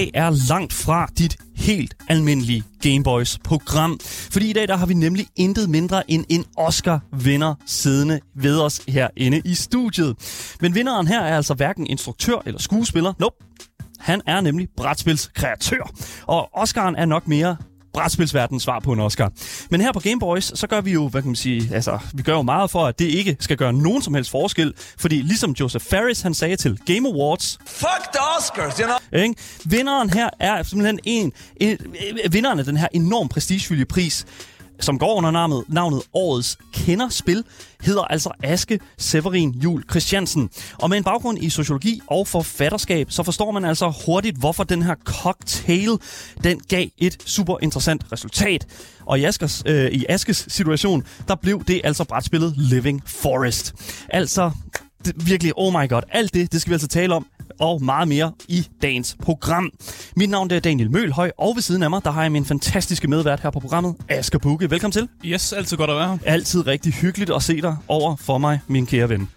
[0.00, 4.00] dag er langt fra dit helt almindelige Gameboys program.
[4.04, 8.80] Fordi i dag der har vi nemlig intet mindre end en Oscar-vinder siddende ved os
[8.88, 10.16] herinde i studiet.
[10.60, 13.12] Men vinderen her er altså hverken instruktør eller skuespiller.
[13.18, 13.36] Nope.
[13.98, 15.90] Han er nemlig brætspilskreatør.
[16.26, 17.56] Og Oscaren er nok mere
[17.92, 19.32] brætspilsverdens svar på en Oscar.
[19.70, 22.22] Men her på Game Boys, så gør vi jo, hvad kan man sige, altså, vi
[22.22, 24.74] gør jo meget for, at det ikke skal gøre nogen som helst forskel.
[24.98, 29.22] Fordi ligesom Joseph Ferris, han sagde til Game Awards, Fuck the Oscars, you know?
[29.22, 29.34] ikke?
[29.64, 31.78] Vinderen her er simpelthen en, en,
[32.24, 34.26] en vinderen af den her enormt prestigefyldte pris,
[34.80, 37.44] som går under navnet, navnet Årets Kenderspil,
[37.82, 40.50] hedder altså Aske Severin Jul Christiansen.
[40.78, 44.82] Og med en baggrund i sociologi og forfatterskab, så forstår man altså hurtigt, hvorfor den
[44.82, 45.90] her cocktail,
[46.44, 48.66] den gav et super interessant resultat.
[49.06, 53.74] Og i Askers, øh, i Askes situation, der blev det altså brætspillet Living Forest.
[54.08, 54.50] Altså,
[55.04, 57.26] det, virkelig, oh my god, alt det, det skal vi altså tale om
[57.60, 59.70] og meget mere i dagens program.
[60.16, 63.08] Mit navn er Daniel Mølhøj, og ved siden af mig, der har jeg min fantastiske
[63.08, 64.70] medvært her på programmet, Asger Bukke.
[64.70, 65.08] Velkommen til.
[65.24, 66.18] Yes, altid godt at være her.
[66.32, 69.28] Altid rigtig hyggeligt at se dig over for mig, min kære ven.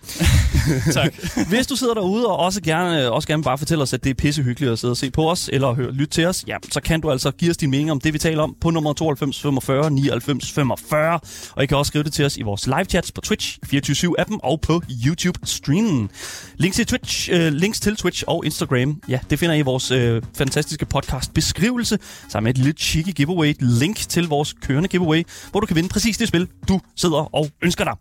[0.93, 1.13] tak.
[1.49, 4.13] Hvis du sidder derude og også gerne, også gerne bare fortælle os, at det er
[4.13, 7.01] pissehyggeligt at sidde og se på os, eller høre, lytte til os, ja, så kan
[7.01, 9.91] du altså give os din mening om det, vi taler om på nummer 92 45
[9.91, 11.19] 99 45.
[11.55, 14.37] Og I kan også skrive det til os i vores live chats på Twitch, 24-7-appen
[14.43, 16.09] og på YouTube-streamen.
[16.57, 19.91] Links til Twitch, øh, links til Twitch og Instagram, ja, det finder I i vores
[19.91, 21.97] øh, fantastiske podcast beskrivelse,
[22.29, 25.75] sammen med et lille cheeky giveaway, et link til vores kørende giveaway, hvor du kan
[25.75, 27.93] vinde præcis det spil, du sidder og ønsker dig.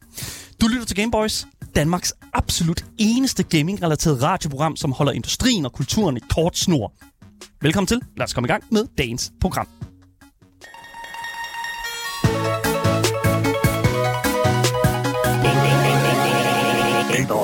[0.60, 1.46] Du lytter til Gameboys,
[1.76, 6.92] Danmarks absolut eneste gaming-relateret radioprogram, som holder industrien og kulturen i kort snor.
[7.62, 8.00] Velkommen til.
[8.16, 9.81] Lad os komme i gang med dagens program.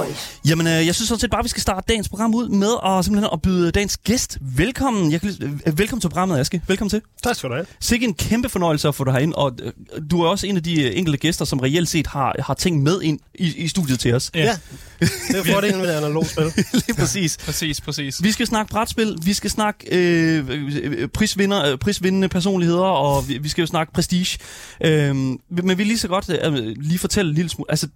[0.08, 0.40] Gameboys.
[0.48, 3.04] Jamen, øh, jeg synes sådan set bare, vi skal starte dagens program ud med at,
[3.04, 5.12] simpelthen at byde dagens gæst velkommen.
[5.12, 6.62] Jeg kan, øh, velkommen til programmet, Aske.
[6.66, 7.02] Velkommen til.
[7.22, 7.66] Tak skal du have.
[7.80, 9.72] Sikke en kæmpe fornøjelse at få dig herind, og øh,
[10.10, 12.82] du er også en af de øh, enkelte gæster, som reelt set har, har ting
[12.82, 14.30] med ind i, i studiet til os.
[14.34, 14.40] Ja,
[15.00, 16.44] Ja, det er fordelen ved analog spil.
[16.86, 17.36] Lige præcis.
[17.36, 18.22] præcis, præcis.
[18.22, 23.38] Vi skal snakke brætspil, vi skal snakke øh, øh, prisvinder, øh, prisvindende personligheder, og vi,
[23.38, 24.38] vi skal jo snakke prestige.
[24.84, 25.14] Øh,
[25.50, 27.70] men vi lige så godt øh, lige fortælle en lille smule.
[27.70, 27.88] Altså,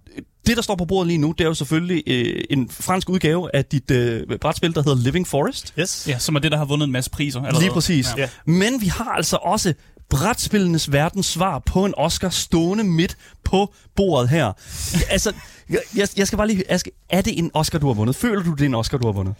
[0.47, 3.55] det, der står på bordet lige nu, det er jo selvfølgelig øh, en fransk udgave
[3.55, 5.73] af dit øh, brætspil, der hedder Living Forest.
[5.79, 6.07] Yes.
[6.07, 7.39] Ja, som er det, der har vundet en masse priser.
[7.39, 7.63] Allerede.
[7.63, 8.07] Lige præcis.
[8.17, 8.29] Ja.
[8.45, 9.73] Men vi har altså også
[10.09, 14.53] brætspillenes verdens svar på en Oscar stående midt på bordet her.
[15.09, 15.33] altså,
[15.69, 18.15] jeg, jeg skal bare lige Aske, er det en Oscar, du har vundet?
[18.15, 19.35] Føler du, det er en Oscar, du har vundet?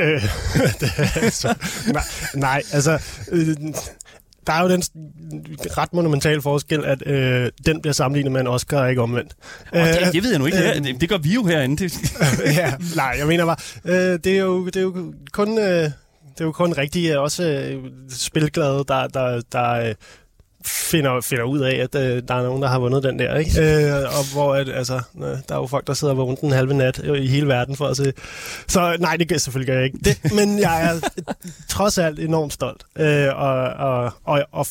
[0.00, 0.22] Øh,
[0.80, 1.54] det er altså,
[1.92, 2.02] nej,
[2.34, 2.98] nej, altså...
[3.28, 3.56] Øh,
[4.46, 4.82] der er jo den
[5.78, 9.32] ret monumentale forskel, at øh, den bliver sammenlignet med en Oscar, og ikke omvendt.
[9.72, 10.58] Og Øh, det, det ved jeg nu ikke.
[10.76, 11.84] øh, Det, det gør vi jo herinde.
[11.84, 11.92] Det,
[12.58, 15.58] ja, nej, jeg mener bare, øh, det, er jo, det er jo kun...
[15.58, 15.90] Øh,
[16.34, 19.94] det er jo kun rigtig øh, også øh, spilglade, der, der, der øh,
[20.66, 23.36] finder, finder ud af, at øh, der er nogen, der har vundet den der.
[23.36, 23.86] Ikke?
[23.86, 26.74] Øh, og hvor at, altså, øh, der er jo folk, der sidder vågen den halve
[26.74, 28.12] nat øh, i hele verden for at se.
[28.68, 29.98] Så nej, det gør selvfølgelig gør jeg ikke.
[30.04, 31.08] Det, men jeg er
[31.68, 32.84] trods alt enormt stolt.
[32.98, 34.66] Øh, og, og, og, og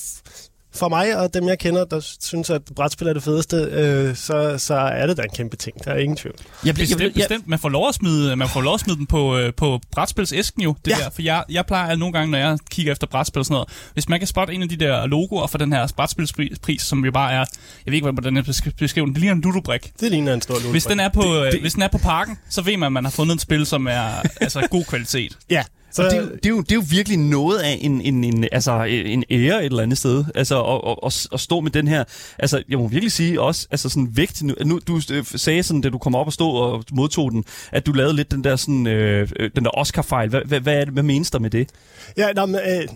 [0.75, 4.55] for mig og dem, jeg kender, der synes, at brætspil er det fedeste, øh, så,
[4.57, 5.85] så er det da en kæmpe ting.
[5.85, 6.35] Der er ingen tvivl.
[6.65, 7.47] jeg, Bestemt, jeg, jeg, bestemt.
[7.47, 10.61] Man får lov at smide, man får lov at smide den på, øh, på brætspilsæsken
[10.61, 10.75] jo.
[10.85, 10.95] Det Ja.
[11.03, 11.09] der.
[11.09, 14.09] For jeg, jeg plejer nogle gange, når jeg kigger efter brætspil og sådan noget, hvis
[14.09, 17.31] man kan spotte en af de der logoer for den her brætspilspris, som jo bare
[17.31, 17.45] er, jeg
[17.85, 19.91] ved ikke, hvordan jeg skal beskrive den, det ligner en ludobrik.
[19.99, 20.71] Det ligner en stor lule.
[20.71, 23.03] Hvis den, er på, det, hvis den er på parken, så ved man, at man
[23.03, 24.09] har fundet et spil, som er
[24.41, 25.37] altså, god kvalitet.
[25.49, 27.77] Ja, så og det, er jo- det, er jo, det er jo virkelig noget af
[27.81, 30.25] en, en, en, altså, en ære et eller andet sted.
[30.35, 32.03] Altså at, at, at, at stå med den her...
[32.39, 34.43] Altså, jeg må virkelig sige også, altså sådan vægt...
[34.43, 37.43] Nu, nu, du øh, sagde sådan, da du kom op og stod og modtog den,
[37.71, 40.29] at du lavede lidt den der, sådan, øh, øh, den der Oscar-fejl.
[40.29, 41.69] Hvad, hvad, hvad, er hvad menes der med det?
[42.17, 42.87] Ja, nå, men, øh,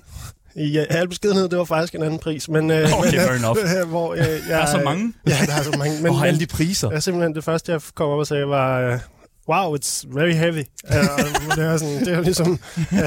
[0.65, 2.49] i al beskedenhed, det var faktisk en anden pris.
[2.49, 3.57] Men, øh, Okay, fair enough.
[3.81, 5.13] øh, hvor, øh, jeg, Der er så mange.
[5.27, 6.01] Ja, der er så mange.
[6.01, 6.89] Men, Og alle de priser.
[6.91, 8.79] ja, simpelthen det første, jeg kom op og sagde, var...
[8.81, 8.99] Øh,
[9.49, 10.63] Wow, it's very heavy.
[10.91, 12.59] Uh, det var sådan, det var ligesom,
[12.91, 12.97] uh,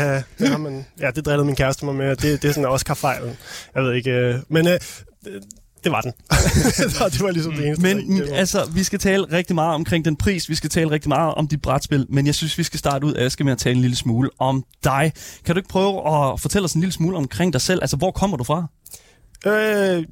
[0.40, 3.37] ja, men, ja, det drillede min kæreste mig med, og det, det er sådan Oscar-fejlen.
[3.75, 4.81] Jeg ved ikke, uh, men uh, det,
[5.84, 6.12] det var den.
[7.12, 7.82] det var ligesom det eneste.
[7.94, 11.08] Men var- altså, vi skal tale rigtig meget omkring den pris, vi skal tale rigtig
[11.08, 13.75] meget om dit brætspil, men jeg synes, vi skal starte ud, Aske, med at tale
[13.75, 15.12] en lille smule om dig.
[15.44, 15.98] Kan du ikke prøve
[16.32, 17.78] at fortælle os en lille smule omkring dig selv?
[17.82, 18.66] Altså, hvor kommer du fra?
[19.46, 20.04] Øh,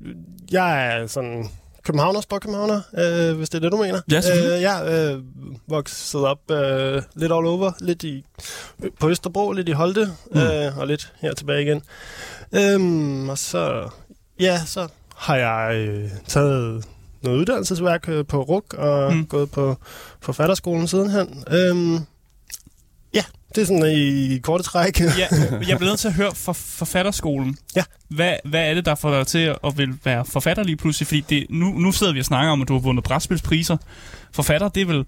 [0.52, 1.48] jeg er sådan
[1.88, 4.00] københavner, storkøbenhavner, øh, hvis det er det, du mener.
[4.10, 5.22] Ja, øh, Jeg øh,
[5.68, 8.24] vokset op øh, lidt all over, lidt i,
[9.00, 10.40] på Østerbro, lidt i Holte, mm.
[10.40, 11.82] øh, og lidt her tilbage igen.
[12.52, 13.88] Øhm, og så,
[14.40, 16.84] ja, så har jeg øh, taget
[17.22, 19.26] noget uddannelsesværk øh, på RUK og mm.
[19.26, 19.76] gået på
[20.20, 21.44] forfatterskolen sidenhen.
[21.50, 21.98] Øhm,
[23.14, 25.00] ja, det er sådan i korte træk.
[25.00, 25.06] ja,
[25.68, 27.56] jeg bliver nødt til at høre for forfatterskolen.
[27.76, 27.82] Ja.
[28.08, 31.06] Hvad, hvad er det, der får dig til at vil være forfatter lige pludselig?
[31.06, 33.76] Fordi det, nu, nu sidder vi og snakker om, at du har vundet brætspilspriser.
[34.32, 35.04] Forfatter, det er vel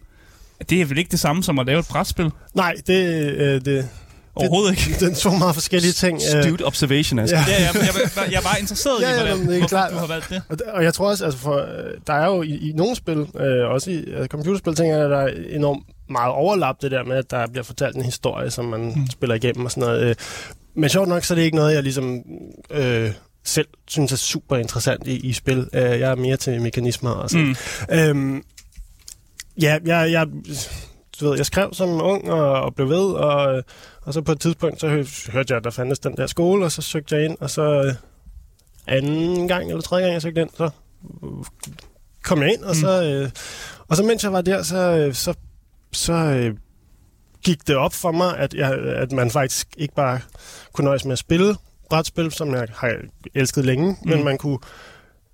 [0.70, 2.30] det er vel ikke det samme som at lave et brætspil?
[2.54, 3.88] Nej, det, øh, det,
[4.34, 5.00] Overhovedet ikke.
[5.00, 6.20] Det er to meget forskellige ting.
[6.20, 7.36] Stewed observation, altså.
[7.36, 9.92] Ja, ja jeg, jeg, jeg er bare interesseret ja, i, hvordan, det er hvorfor klart.
[9.92, 10.42] du har valgt det.
[10.48, 13.18] Og, og jeg tror også, altså for, øh, der er jo i, i nogle spil,
[13.18, 17.04] øh, også i uh, computerspil, tænker jeg, at der er enormt meget overlap det der
[17.04, 19.10] med, at der bliver fortalt en historie, som man mm.
[19.10, 20.02] spiller igennem og sådan noget.
[20.02, 20.14] Øh.
[20.74, 22.22] Men sjovt nok, så er det ikke noget, jeg ligesom
[22.70, 23.10] øh,
[23.44, 25.68] selv synes er super interessant i, i spil.
[25.72, 27.56] Øh, jeg er mere til mekanismer og sådan.
[27.90, 27.96] Mm.
[27.96, 28.42] Øhm,
[29.62, 30.26] ja, jeg, jeg,
[31.20, 33.64] du ved, jeg skrev som ung og, og blev ved, og,
[34.02, 34.88] og så på et tidspunkt, så
[35.32, 37.62] hørte jeg, at der fandtes den der skole, og så søgte jeg ind, og så
[37.62, 37.94] øh,
[38.86, 40.70] anden gang eller tredje gang, jeg søgte ind, så
[42.22, 43.30] kom jeg ind, og så, øh,
[43.88, 45.34] og så mens jeg var der, så, øh, så,
[45.92, 46.56] så øh,
[47.44, 50.20] gik det op for mig, at, jeg, at man faktisk ikke bare
[50.72, 51.56] kunne nøjes med at spille
[51.90, 52.94] brætspil, som jeg har
[53.34, 54.10] elsket længe, mm.
[54.10, 54.58] men man kunne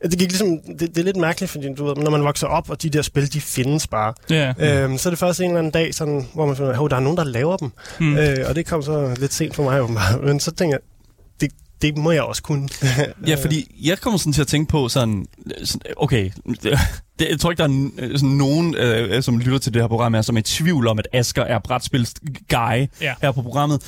[0.02, 2.70] det gik ligesom, det, det er lidt mærkeligt, fordi du ved, når man vokser op,
[2.70, 4.14] og de der spil, de findes bare.
[4.32, 4.84] Yeah.
[4.84, 6.96] Øhm, så er det først en eller anden dag, sådan, hvor man finder, at der
[6.96, 7.72] er nogen, der laver dem.
[8.00, 8.16] Mm.
[8.16, 9.84] Øh, og det kom så lidt sent for mig,
[10.26, 10.80] men så tænker jeg,
[11.40, 11.50] det,
[11.82, 12.68] det må jeg også kunne.
[13.26, 15.26] ja, fordi jeg kommer sådan til at tænke på sådan,
[15.96, 16.30] okay,
[17.18, 19.88] det, jeg tror ikke, der er øh, sådan nogen, øh, som lytter til det her
[19.88, 23.14] program, er, som er i tvivl om, at Asker er brætspils-guy ja.
[23.22, 23.82] her på programmet.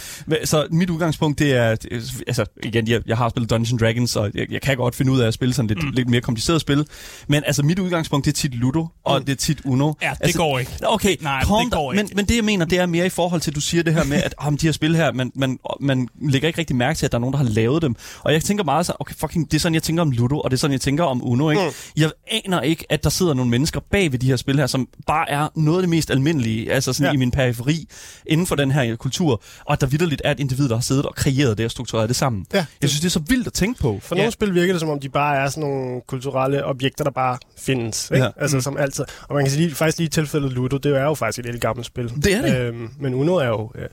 [0.44, 1.76] Så mit udgangspunkt, det er...
[2.26, 5.20] Altså, igen, jeg, jeg har spillet Dungeons Dragons, og jeg, jeg kan godt finde ud
[5.20, 5.90] af at spille sådan lidt, mm.
[5.90, 6.86] lidt mere kompliceret spil.
[7.28, 9.24] Men altså, mit udgangspunkt, det er tit Ludo, og mm.
[9.24, 9.92] det er tit Uno.
[10.02, 10.72] Ja, det altså, går ikke.
[10.86, 12.04] Okay, Nej, det går ikke.
[12.04, 13.94] Men, men det, jeg mener, det er mere i forhold til, at du siger det
[13.94, 16.96] her med, at om de her spil her, man, man, man lægger ikke rigtig mærke
[16.96, 17.96] til, at der er nogen, der har lavet dem.
[18.20, 20.50] Og jeg tænker meget så, okay, fucking, det er sådan, jeg tænker om Ludo, og
[20.50, 21.62] det er sådan, jeg tænker om Uno, ikke?
[21.62, 22.02] Mm.
[22.02, 24.88] Jeg aner ikke, at der sidder nogle mennesker bag ved de her spil her, som
[25.06, 27.12] bare er noget af det mest almindelige, altså sådan ja.
[27.14, 27.88] i min periferi,
[28.26, 31.06] inden for den her kultur, og at der vidderligt er et individ, der har siddet
[31.06, 32.46] og kreeret det og struktureret det sammen.
[32.52, 32.66] Ja.
[32.82, 33.98] Jeg synes, det er så vildt at tænke på.
[34.02, 34.20] For ja.
[34.20, 37.38] nogle spil virker det, som om de bare er sådan nogle kulturelle objekter, der bare
[37.58, 38.10] findes.
[38.10, 38.24] Ikke?
[38.24, 38.30] Ja.
[38.36, 38.60] Altså mm.
[38.60, 39.04] som altid.
[39.28, 41.60] Og man kan sige, faktisk lige i tilfældet Ludo, det er jo faktisk et lille
[41.60, 42.12] gammelt spil.
[42.24, 42.56] Det er det.
[42.56, 43.72] Øhm, men Uno er jo...
[43.74, 43.88] Øh,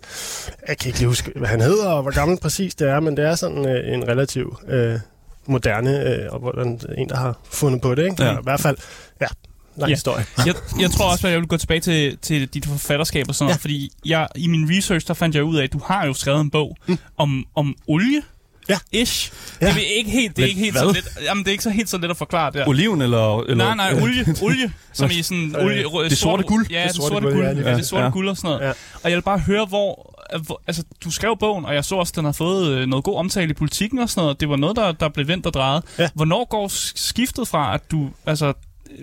[0.68, 3.18] jeg kan ikke lige huske, hvad han hedder, og hvor gammelt præcis det er, men
[3.18, 4.57] det er sådan øh, en relativ...
[4.68, 5.00] Øh,
[5.47, 8.03] moderne, øh, og hvordan en, der har fundet på det.
[8.03, 8.24] Ikke?
[8.24, 8.33] Ja.
[8.33, 8.77] I hvert fald,
[9.21, 9.27] ja,
[9.75, 9.95] lang ja.
[9.95, 10.25] historie.
[10.45, 13.47] jeg, jeg tror også, at jeg vil gå tilbage til, til dit forfatterskab og sådan
[13.47, 13.51] ja.
[13.51, 16.13] noget, fordi jeg, i min research, der fandt jeg ud af, at du har jo
[16.13, 16.97] skrevet en bog mm.
[17.18, 18.21] om, om olie.
[18.70, 18.78] Ja.
[18.92, 19.32] Ish.
[19.62, 19.66] Ja.
[19.66, 21.70] Det er ikke helt, det er ikke helt så let, jamen, det er ikke så
[21.70, 22.68] helt så let at forklare der.
[22.68, 26.68] Oliven eller, eller Nej, nej, olie, olie, som i sådan olie, det sorte, guld.
[26.70, 27.66] Ja, det, sorte, sorte guld, guld.
[27.66, 28.10] Ja, det sorte ja.
[28.10, 28.66] guld og sådan noget.
[28.66, 28.70] Ja.
[29.04, 30.16] Og jeg vil bare høre hvor
[30.68, 33.18] altså du skrev bogen, og jeg så også at den har fået øh, noget god
[33.18, 34.40] omtale i politikken og sådan noget.
[34.40, 35.84] Det var noget der der blev vendt og drejet.
[36.00, 36.10] Ja.
[36.14, 38.54] Hvornår går skiftet fra at du altså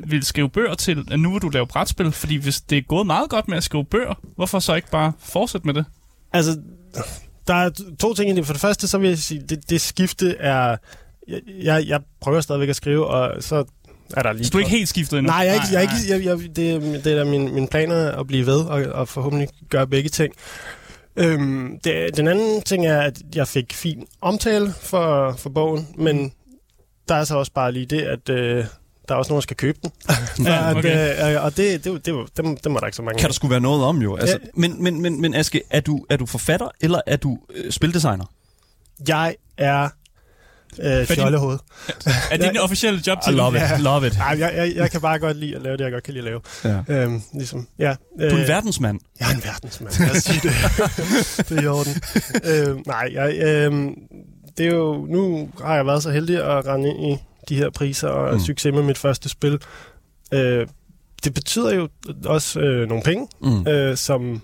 [0.07, 2.13] vil skrive bøger til, at nu vil du lave brætspil?
[2.13, 5.13] Fordi hvis det er gået meget godt med at skrive bøger, hvorfor så ikke bare
[5.19, 5.85] fortsætte med det?
[6.33, 6.59] Altså,
[7.47, 8.47] der er to ting i det.
[8.47, 10.77] For det første, så vil jeg sige, det, det skifte er...
[11.29, 13.65] Jeg, jeg, jeg prøver stadigvæk at skrive, og så
[14.17, 14.45] er der lige...
[14.45, 15.31] Så du er ikke helt skiftet endnu?
[15.31, 18.11] Nej, jeg er ikke, jeg er ikke, jeg, jeg, det, det er min, min planer
[18.11, 20.35] at blive ved, og, og forhåbentlig gøre begge ting.
[21.17, 26.33] Øhm, det, den anden ting er, at jeg fik fin omtale for, for bogen, men
[27.09, 28.65] der er så også bare lige det, at øh,
[29.09, 29.91] der er også nogen, der skal købe den.
[30.47, 31.37] ja, okay.
[31.37, 33.51] og det, det, det, det, det, det må der ikke så mange Kan der skulle
[33.51, 34.17] være noget om jo.
[34.17, 34.49] Altså, ja.
[34.55, 38.25] men, men, men, men Aske, er du, er du forfatter, eller er du øh, spildesigner?
[39.09, 39.89] Jeg er
[40.79, 41.59] øh, fjollehoved.
[42.31, 43.33] er det din officielle job til?
[43.33, 43.61] I love it.
[43.61, 43.79] Ja.
[43.79, 44.17] Love it.
[44.17, 46.29] Ej, jeg, jeg, jeg kan bare godt lide at lave det, jeg godt kan lide
[46.29, 46.83] at lave.
[46.89, 47.03] Ja.
[47.03, 47.95] Øhm, ligesom, ja.
[48.21, 49.01] Øh, du er en verdensmand.
[49.21, 49.95] Jeg er en verdensmand.
[50.01, 50.53] Lad os sige det.
[51.49, 52.03] det er i orden.
[52.45, 53.73] øh, nej, jeg, øh,
[54.59, 57.19] det er jo, nu har jeg været så heldig at rende ind i
[57.49, 58.41] de her priser og mm.
[58.41, 59.59] succes med mit første spil.
[60.35, 60.67] Øh,
[61.25, 61.89] det betyder jo
[62.25, 63.67] også øh, nogle penge, mm.
[63.67, 64.43] øh, som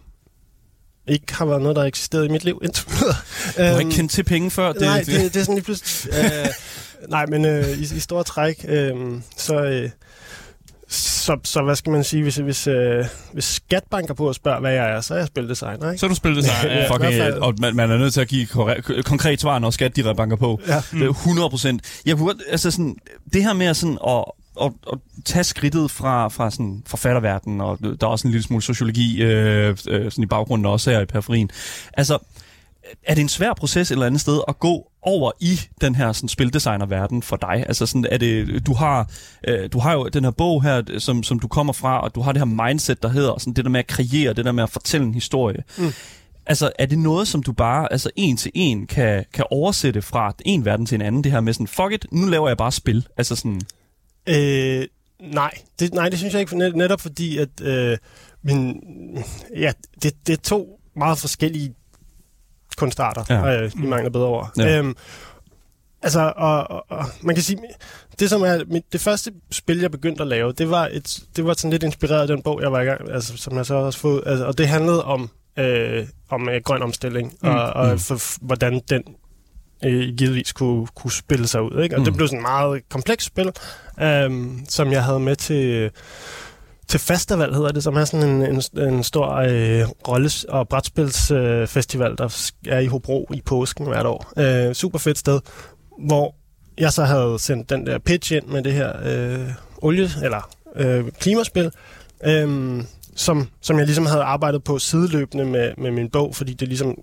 [1.09, 3.17] ikke har været noget, der har eksisteret i mit liv indtil videre.
[3.57, 4.73] Du har ikke øhm, kendt til penge før?
[4.73, 6.14] Det, nej, det, det er sådan lige pludselig...
[6.14, 6.47] øh,
[7.09, 9.62] nej, men øh, i, i store træk, øh, så...
[9.64, 9.90] Øh,
[10.90, 14.61] så, så hvad skal man sige, hvis, hvis, øh, hvis skat banker på og spørger,
[14.61, 15.99] hvad jeg er, så er jeg spildesigner, ikke?
[16.00, 16.92] Så er du spildesigner, ja.
[16.92, 19.97] Fuck, ja, og man, man er nødt til at give korre- konkret svar, når skat
[19.97, 20.61] de banker på.
[20.66, 20.83] Ja.
[20.92, 22.00] Det er 100 procent.
[22.07, 22.97] Jeg kunne altså sådan,
[23.33, 24.25] det her med sådan at,
[24.62, 28.62] at, at tage skridtet fra, fra sådan forfatterverdenen, og der er også en lille smule
[28.62, 31.50] sociologi øh, øh, sådan i baggrunden også her i periferien.
[31.95, 32.18] Altså,
[33.02, 36.12] er det en svær proces et eller andet sted at gå over i den her
[36.12, 37.64] sådan, spildesignerverden for dig?
[37.66, 39.11] Altså sådan, er det, du har,
[39.49, 42.21] øh, du har jo den her bog her, som, som du kommer fra, og du
[42.21, 44.62] har det her mindset, der hedder sådan, det der med at kreere, det der med
[44.62, 45.64] at fortælle en historie.
[45.78, 45.92] Mm.
[46.47, 50.33] Altså, er det noget, som du bare altså en til en kan, kan oversætte fra
[50.45, 52.73] en verden til en anden, det her med sådan, fuck it, nu laver jeg bare
[52.73, 53.07] spil?
[53.16, 53.61] Altså sådan...
[54.26, 54.87] Øh,
[55.21, 57.99] nej, det, nej, det synes jeg ikke, net, netop fordi, at øh,
[58.42, 58.83] min,
[59.57, 61.75] ja, det, det er to meget forskellige
[62.79, 63.63] kunstarter, ja.
[63.63, 64.51] øh, i mangler bedre ord.
[64.59, 64.79] Ja.
[64.79, 64.97] Øhm,
[66.03, 67.59] altså, og, og, og, man kan sige,
[68.19, 71.45] det som er mit, det første spil, jeg begyndte at lave, det var, et, det
[71.45, 73.75] var sådan lidt inspireret af den bog, jeg var i gang, altså, som jeg så
[73.75, 77.49] også fået, altså, og det handlede om, øh, om øh, grøn omstilling, mm.
[77.49, 77.99] og, og mm.
[77.99, 79.03] for, hvordan den
[79.85, 81.83] øh, givetvis kunne, kunne spille sig ud.
[81.83, 81.95] Ikke?
[81.97, 82.05] Og mm.
[82.05, 83.53] det blev sådan et meget komplekst spil,
[84.01, 84.31] øh,
[84.69, 85.91] som jeg havde med til
[86.88, 92.11] til festival hedder det, som er sådan en, en, en stor øh, rolles- og brætspilsfestival,
[92.11, 94.33] øh, der er i Hobro i påsken hvert år.
[94.38, 95.40] Øh, super fedt sted,
[96.07, 96.35] hvor
[96.78, 99.49] jeg så havde sendt den der pitch ind med det her øh,
[99.83, 101.71] olie- eller øh, klimaspil,
[102.25, 102.83] øh,
[103.16, 106.95] som, som jeg ligesom havde arbejdet på sideløbende med, med min bog, fordi det ligesom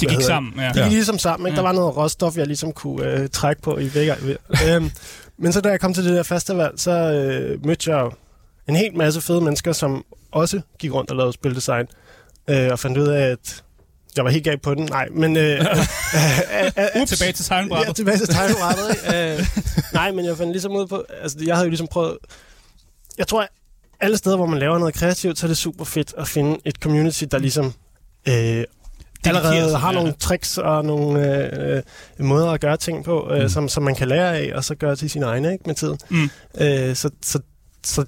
[0.00, 0.68] det gik sammen, ja.
[0.74, 1.54] Det gik ligesom sammen, ikke?
[1.54, 1.62] Ja.
[1.62, 4.14] Der var noget råstof, jeg ligesom kunne øh, trække på i begge
[4.68, 4.90] øhm,
[5.38, 8.10] Men så da jeg kom til det der festival, så øh, mødte jeg
[8.68, 11.86] en hel masse fede mennesker, som også gik rundt og lavede spildesign,
[12.50, 13.64] øh, og fandt ud af, at
[14.16, 14.84] jeg var helt galt på den.
[14.84, 15.36] Nej, men...
[15.36, 17.88] Øh, øh, øh, tilbage til tegnbrættet.
[17.88, 18.88] Ja, tilbage til tegnbrættet.
[19.14, 19.46] øh,
[19.92, 21.04] nej, men jeg fandt ligesom ud på...
[21.22, 22.16] Altså, jeg havde jo ligesom prøvet...
[23.18, 23.46] Jeg tror,
[24.00, 26.74] alle steder, hvor man laver noget kreativt, så er det super fedt at finde et
[26.76, 27.72] community, der ligesom
[28.28, 28.64] øh,
[29.24, 29.94] allerede har ja.
[29.94, 31.82] nogle tricks og nogle øh,
[32.18, 33.48] øh, måder at gøre ting på, øh, mm.
[33.48, 35.98] som, som man kan lære af, og så gøre til sin egne ikke, med tiden.
[36.08, 36.30] Mm.
[36.60, 37.40] Øh, så, så,
[37.84, 38.04] så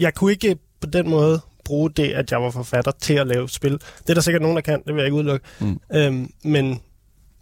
[0.00, 3.48] jeg kunne ikke på den måde bruge det, at jeg var forfatter til at lave
[3.48, 3.72] spil.
[3.72, 5.46] Det er der sikkert nogen, der kan, det vil jeg ikke udelukke.
[5.60, 5.80] Mm.
[5.92, 6.80] Øhm, men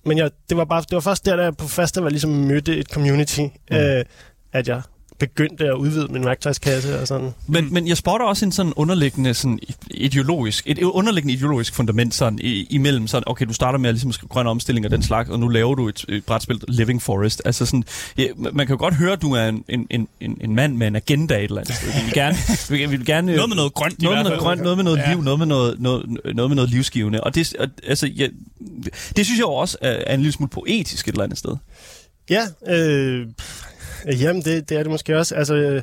[0.06, 2.76] men jeg, det, var bare, det var først der, da jeg på festival ligesom mødte
[2.76, 3.76] et community, mm.
[3.76, 4.04] øh,
[4.52, 4.82] at jeg
[5.18, 7.34] begyndte at udvide min værktøjskasse og sådan.
[7.46, 7.72] Men, mm.
[7.72, 9.58] men jeg spotter også en sådan underliggende sådan
[9.90, 14.12] ideologisk, et underliggende ideologisk fundament sådan i, imellem sådan, okay, du starter med at ligesom
[14.12, 17.42] skrive grøn omstilling og den slags, og nu laver du et, et brætspil, Living Forest.
[17.44, 17.84] Altså sådan,
[18.18, 20.86] ja, man kan jo godt høre, at du er en, en, en, en mand med
[20.86, 21.88] en agenda et eller andet sted.
[21.88, 22.36] Vi vil gerne,
[22.90, 25.12] vi vil gerne noget med noget grønt, noget med noget grønt, noget med noget ja.
[25.12, 27.20] liv, noget med noget, noget, noget med noget livsgivende.
[27.24, 27.54] Og det,
[27.86, 28.28] altså, ja,
[29.16, 31.56] det synes jeg også er en lille smule poetisk et eller andet sted.
[32.30, 33.26] Ja, øh,
[34.06, 35.34] Jamen, det, det er det måske også.
[35.34, 35.82] Altså, øh,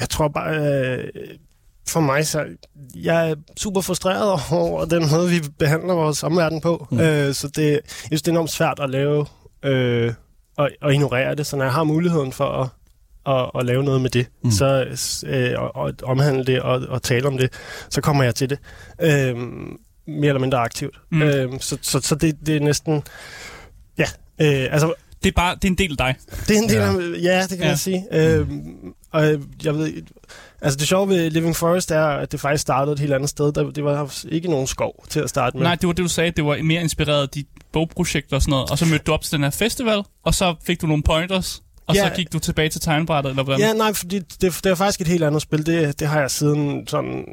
[0.00, 1.08] jeg tror bare, øh,
[1.88, 2.44] for mig, så
[2.94, 6.86] jeg er super frustreret over den måde, vi behandler vores omverden på.
[6.90, 7.00] Mm.
[7.00, 9.26] Øh, så det, jeg synes, det er enormt svært at lave
[9.62, 10.14] øh,
[10.56, 11.46] og, og ignorere det.
[11.46, 12.68] Så når jeg har muligheden for at,
[13.34, 14.50] at, at lave noget med det, mm.
[14.50, 14.84] så
[15.26, 17.52] øh, og, og omhandle det og, og tale om det,
[17.90, 18.58] så kommer jeg til det.
[19.00, 19.36] Øh,
[20.06, 21.00] mere eller mindre aktivt.
[21.10, 21.22] Mm.
[21.22, 23.02] Øh, så så, så det, det er næsten...
[23.98, 24.06] Ja,
[24.40, 26.14] øh, altså det er bare det er en del af dig.
[26.48, 26.88] Det er en del ja.
[26.88, 27.66] af ja, det kan ja.
[27.66, 28.06] man sige.
[28.12, 29.24] Øhm, og
[29.64, 29.92] jeg ved,
[30.60, 33.52] altså det sjove ved Living Forest er, at det faktisk startede et helt andet sted.
[33.52, 35.64] Der, det var ikke nogen skov til at starte med.
[35.64, 36.30] Nej, det var det, du sagde.
[36.30, 38.70] Det var mere inspireret af dit bogprojekt og sådan noget.
[38.70, 41.62] Og så mødte du op til den her festival, og så fik du nogle pointers.
[41.86, 43.60] Og ja, så gik du tilbage til tegnbrættet, eller hvordan?
[43.60, 45.66] Ja, nej, fordi det, det er faktisk et helt andet spil.
[45.66, 47.24] Det, det har jeg siden sådan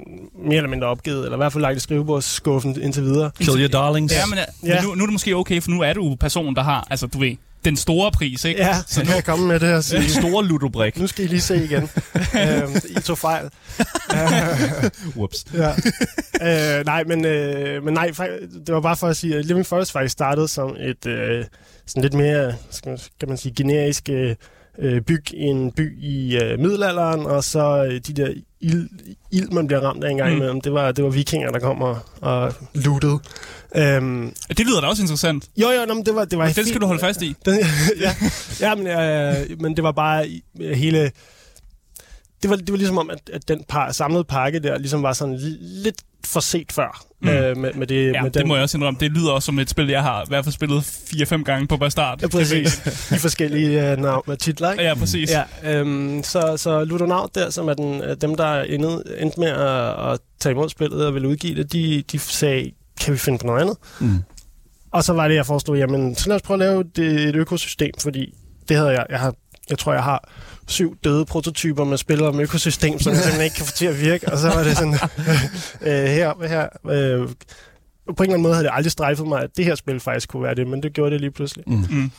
[0.45, 3.31] mere eller mindre opgivet, eller i hvert fald lagt i skrivebordsskuffen indtil videre.
[3.39, 4.13] Kill your darlings.
[4.13, 4.75] Ja, men, ja.
[4.75, 7.07] men nu, nu er det måske okay, for nu er du personen, der har, altså
[7.07, 8.61] du ved, den store pris, ikke?
[8.61, 9.99] Ja, så nu kan jeg komme med det her.
[9.99, 10.99] Den store ludobrik.
[10.99, 11.89] Nu skal I lige se igen.
[12.15, 13.49] øhm, I tog fejl.
[15.15, 15.45] Whoops.
[15.53, 15.69] ja.
[16.79, 18.11] Øh, nej, men, øh, men nej,
[18.67, 21.45] det var bare for at sige, at Living Forest faktisk startede som et øh,
[21.85, 24.35] sådan lidt mere, skal kan man sige, generisk øh,
[24.79, 28.89] øh, byg en by i øh, middelalderen, og så øh, de der ild,
[29.31, 30.35] ild, man bliver ramt af en gang mm.
[30.35, 33.19] imellem, det var, det var vikinger, der kom og, og lootede.
[33.97, 35.49] Um, det lyder da også interessant.
[35.57, 37.35] Jo, jo, no, men det var, det var Den skal du holde fast i.
[37.45, 37.59] Den,
[37.99, 38.15] ja,
[38.59, 41.11] ja men, øh, men det var bare hele...
[42.41, 45.13] Det var, det var ligesom om, at, at den par, samlede pakke der ligesom var
[45.13, 47.05] sådan lidt for set før.
[47.21, 47.29] Mm.
[47.29, 48.47] Øh, med, med det, ja, med det den.
[48.47, 48.99] må jeg også indrømme.
[48.99, 51.89] Det lyder også som et spil, jeg har i hvert fald spillet 4-5 gange på
[51.89, 52.21] start.
[52.21, 52.81] Ja, præcis.
[53.09, 54.83] De forskellige uh, navn med titler, ikke?
[54.83, 55.31] Ja, præcis.
[55.31, 59.49] Ja, øhm, så, så Ludonaut der, som er den, øh, dem, der endte, endte med
[59.49, 63.39] at, at tage imod spillet og ville udgive det, de, de sagde, kan vi finde
[63.39, 63.77] på noget andet?
[63.99, 64.23] Mm.
[64.91, 67.35] Og så var det, jeg forestod, jamen, så lad os prøve at lave det, et
[67.35, 68.33] økosystem, fordi
[68.69, 69.33] det havde jeg, jeg har,
[69.69, 70.29] jeg tror, jeg har
[70.67, 74.01] syv døde prototyper med spillere om økosystem, som jeg simpelthen ikke kan få til at
[74.01, 74.31] virke.
[74.31, 74.93] Og så var det sådan,
[75.87, 77.29] øh, her, her øh,
[78.07, 80.29] på en eller anden måde havde det aldrig strejfet mig, at det her spil faktisk
[80.29, 81.63] kunne være det, men det gjorde det lige pludselig.
[81.67, 81.85] Mm.
[81.89, 82.11] Mm.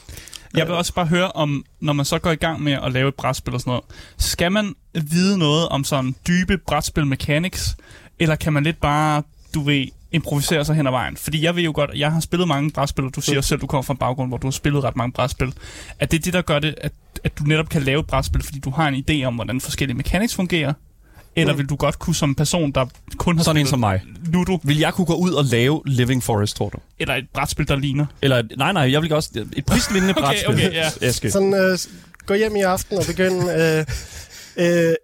[0.57, 3.09] Jeg vil også bare høre om, når man så går i gang med at lave
[3.09, 3.85] et brætspil og sådan noget,
[4.19, 4.75] skal man
[5.11, 7.77] vide noget om sådan dybe brætspil mechanics,
[8.19, 9.23] eller kan man lidt bare,
[9.55, 11.17] du ved, improvisere sig hen ad vejen.
[11.17, 13.43] Fordi jeg ved jo godt, jeg har spillet mange brætspil, og du siger mm.
[13.43, 15.55] selv, du kommer fra en baggrund, hvor du har spillet ret mange brætspil.
[16.01, 16.93] Er det det, der gør det, at,
[17.25, 19.97] at du netop kan lave et brætspil, fordi du har en idé om, hvordan forskellige
[19.97, 20.73] mechanics fungerer?
[21.37, 21.59] Eller mm.
[21.59, 24.03] vil du godt kunne som person, der kun har Sådan en som mig.
[24.33, 24.59] Ludo?
[24.63, 26.79] Vil jeg kunne gå ud og lave Living Forest, tror du?
[26.99, 28.07] Eller et brætspil, der ligner?
[28.23, 29.47] Eller, nej, nej, jeg vil også...
[29.57, 30.55] Et prisvindende okay, brætspil.
[30.55, 31.13] Okay, ja.
[31.13, 31.79] Sådan, øh,
[32.27, 33.85] gå hjem i aften og begynde...
[34.57, 34.95] Øh, øh,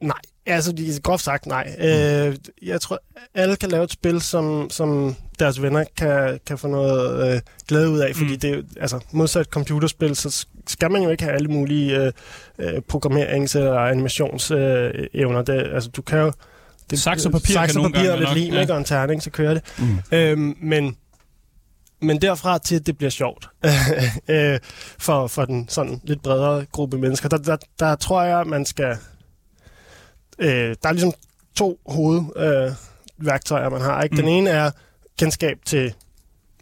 [0.00, 1.76] Nej, altså de, groft sagt nej.
[1.78, 1.84] Mm.
[1.84, 2.98] Øh, jeg tror,
[3.34, 7.90] alle kan lave et spil, som, som deres venner kan, kan få noget øh, glæde
[7.90, 8.40] ud af, fordi mm.
[8.40, 12.12] det er altså modsat computerspil, så skal man jo ikke have alle mulige øh,
[12.58, 15.38] øh, programmerings- eller animationsevner.
[15.38, 16.32] Øh, det, altså, du kan jo...
[16.90, 18.72] Det, saks og papir saks kan og papir og lidt lim, ja.
[18.72, 19.62] og en terning, så kører det.
[19.78, 19.98] Mm.
[20.12, 20.96] Øhm, men
[22.00, 23.48] men derfra til, at det bliver sjovt
[24.28, 24.58] øh,
[24.98, 28.64] for, for den sådan lidt bredere gruppe mennesker, der, der, der tror jeg, at man
[28.64, 28.96] skal...
[30.38, 31.12] Øh, der er ligesom
[31.54, 34.02] to hovedværktøjer, øh, man har.
[34.02, 34.16] Ikke?
[34.16, 34.30] Den mm.
[34.30, 34.70] ene er
[35.18, 35.94] kendskab til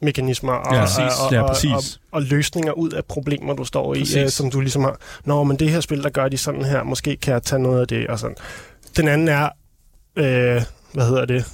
[0.03, 0.89] mekanismer og, ja, og,
[1.27, 4.61] og, ja, og, og, og løsninger ud af problemer, du står i, øh, som du
[4.61, 4.97] ligesom har.
[5.25, 7.81] Nå, men det her spil, der gør de sådan her, måske kan jeg tage noget
[7.81, 8.37] af det, og sådan.
[8.97, 9.49] Den anden er,
[10.17, 11.45] øh, hvad hedder det,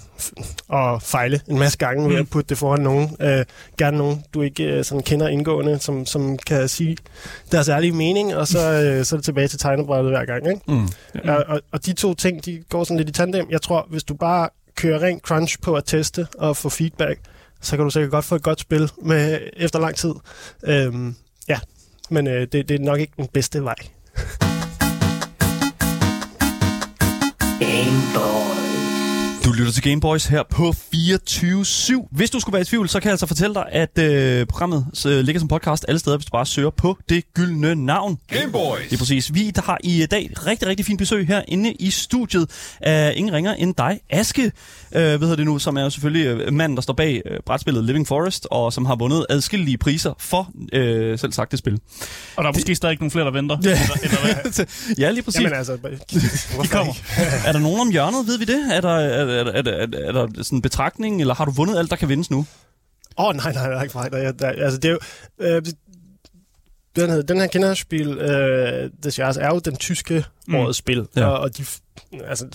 [0.68, 2.20] og fejle en masse gange ved mm.
[2.20, 3.16] at putte det foran nogen.
[3.20, 3.44] Øh,
[3.78, 6.96] gerne nogen, du ikke øh, sådan kender indgående, som, som kan sige
[7.52, 10.48] deres ærlige mening, og så, øh, så er det tilbage til tegnebrættet hver gang.
[10.48, 10.60] Ikke?
[10.68, 10.88] Mm.
[11.24, 11.34] Ja.
[11.34, 13.46] Og, og, og de to ting, de går sådan lidt i tandem.
[13.50, 17.20] Jeg tror, hvis du bare kører rent crunch på at teste og få feedback,
[17.60, 20.14] så kan du sikkert godt få et godt spil med efter lang tid.
[20.64, 21.14] Øhm,
[21.48, 21.58] ja,
[22.10, 23.74] men øh, det, det er nok ikke den bedste vej.
[29.48, 32.08] Du lytter til Gameboys her på 24-7.
[32.10, 34.86] Hvis du skulle være i tvivl, så kan jeg altså fortælle dig, at øh, programmet
[35.06, 38.18] øh, ligger som podcast alle steder, hvis du bare søger på det gyldne navn.
[38.28, 38.82] Gameboys!
[38.84, 39.34] Det er præcis.
[39.34, 42.50] Vi der har i dag rigtig, rigtig fint besøg her inde i studiet
[42.80, 44.50] af ingen ringer end dig, Aske, øh,
[44.92, 48.06] hvad hedder det nu, som er selvfølgelig øh, manden, der står bag øh, brætspillet Living
[48.06, 51.80] Forest, og som har vundet adskillige priser for øh, selv sagt det spil.
[52.36, 53.56] Og der er måske stadig nogle flere, der venter.
[53.64, 54.64] Ja, eller, eller
[55.02, 55.40] ja lige præcis.
[55.40, 55.76] Jamen altså,
[56.62, 56.92] de kommer.
[57.46, 58.76] er der nogen om hjørnet, ved vi det?
[58.76, 61.78] Er der, er, er, er, er, er der sådan en betragtning, eller har du vundet
[61.78, 62.46] alt, der kan vindes nu?
[63.18, 64.12] Åh, oh, nej, nej, nej, fejl.
[64.12, 64.98] Der, der, altså, det er jo...
[65.38, 65.62] Øh,
[66.96, 70.54] den, her, den her Kinderspil, øh, det er jo den tyske mm.
[70.54, 71.06] årets spil.
[71.16, 71.26] Ja.
[71.26, 71.64] Og, og de,
[72.24, 72.46] altså,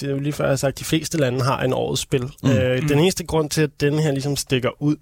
[0.00, 2.30] det er jo lige før, jeg har sagt, de fleste lande har en årets spil.
[2.42, 2.50] Mm.
[2.50, 2.88] Øh, mm.
[2.88, 4.96] Den eneste grund til, at den her ligesom stikker ud,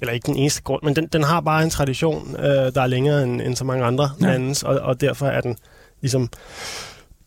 [0.00, 2.86] eller ikke den eneste grund, men den, den har bare en tradition, øh, der er
[2.86, 4.26] længere end, end så mange andre ja.
[4.26, 5.56] landes, og, og derfor er den
[6.00, 6.28] ligesom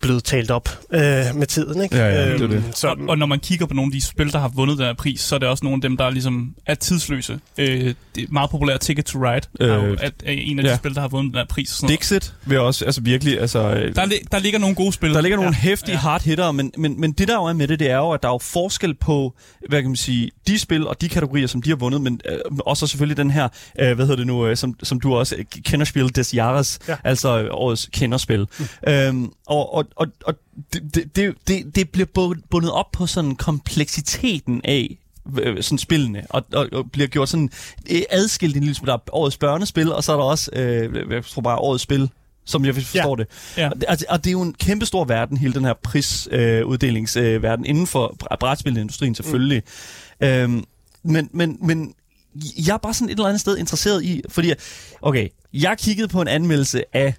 [0.01, 1.01] blevet talt op øh,
[1.35, 1.81] med tiden.
[1.81, 1.95] Ikke?
[1.95, 2.77] Ja, ja, øhm, det er det.
[2.77, 4.85] Så, og, og når man kigger på nogle af de spil, der har vundet den
[4.85, 7.39] her pris, så er det også nogle af dem, der ligesom er tidsløse.
[7.57, 10.63] Øh, det er meget populært Ticket to Ride, øh, er, jo, at, er en af
[10.63, 10.71] ja.
[10.71, 11.69] de spil, der har vundet den her pris.
[11.69, 13.39] Sådan Dixit vil også altså virkelig...
[13.39, 15.13] Altså, øh, der, der ligger nogle gode spil.
[15.13, 15.69] Der ligger nogle ja.
[15.69, 15.99] hæftige ja.
[15.99, 18.23] hard hitter, men, men, men det der jo er med det, det er jo, at
[18.23, 19.33] der er jo forskel på,
[19.69, 22.37] hvad kan man sige, de spil og de kategorier, som de har vundet, men øh,
[22.65, 25.45] også selvfølgelig den her, øh, hvad hedder det nu, øh, som, som du også, øh,
[25.65, 26.95] kenderspil des Jahres, ja.
[27.03, 28.47] altså øh, årets kenderspil.
[28.59, 28.65] Mm.
[28.87, 30.35] Øhm, og, og, og, og
[30.73, 34.97] det, det, det, det bliver bundet op på sådan kompleksiteten af
[35.41, 37.49] øh, sådan spillene, og, og, og bliver gjort sådan
[37.91, 38.91] øh, adskilt en lille smule.
[38.91, 42.09] Der er årets børnespil, og så er der også, øh, jeg tror bare, årets spil,
[42.45, 43.23] som jeg forstår ja.
[43.23, 43.27] det.
[43.57, 43.69] Ja.
[43.69, 47.69] Og, altså, og det er jo en kæmpe stor verden, hele den her prisuddelingsverden, øh,
[47.69, 49.63] inden for brætspilindustrien selvfølgelig.
[50.21, 50.27] Mm.
[50.27, 50.63] Øhm,
[51.03, 51.93] men, men, men
[52.67, 54.53] jeg er bare sådan et eller andet sted interesseret i, fordi,
[55.01, 57.13] okay, jeg kiggede på en anmeldelse af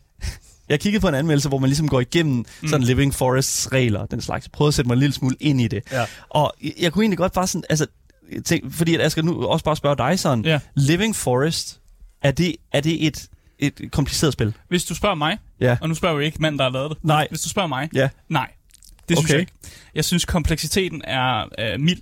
[0.69, 2.69] jeg kiggede på en anmeldelse, hvor man ligesom går igennem mm.
[2.69, 4.49] sådan Living Forests regler, den slags.
[4.49, 5.83] Prøvede at sætte mig en lille smule ind i det.
[5.93, 6.05] Ja.
[6.29, 7.87] Og jeg kunne egentlig godt bare sådan, altså,
[8.45, 10.61] tænk, fordi at jeg skal nu også bare spørge dig sådan, ja.
[10.75, 11.81] Living Forest,
[12.23, 14.55] er det, er det et, et kompliceret spil?
[14.69, 15.77] Hvis du spørger mig, ja.
[15.81, 17.05] og nu spørger vi ikke manden, der har lavet det.
[17.05, 17.27] Nej.
[17.31, 18.09] Hvis du spørger mig, ja.
[18.29, 18.51] nej.
[19.09, 19.33] Det synes okay.
[19.33, 19.53] jeg ikke.
[19.95, 22.01] Jeg synes, kompleksiteten er øh, mild.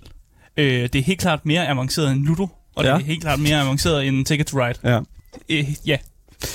[0.57, 2.93] Øh, det er helt klart mere avanceret end Ludo, og ja.
[2.93, 4.79] det er helt klart mere avanceret end Ticket to Ride.
[4.83, 4.99] Ja.
[5.49, 5.97] Øh, ja,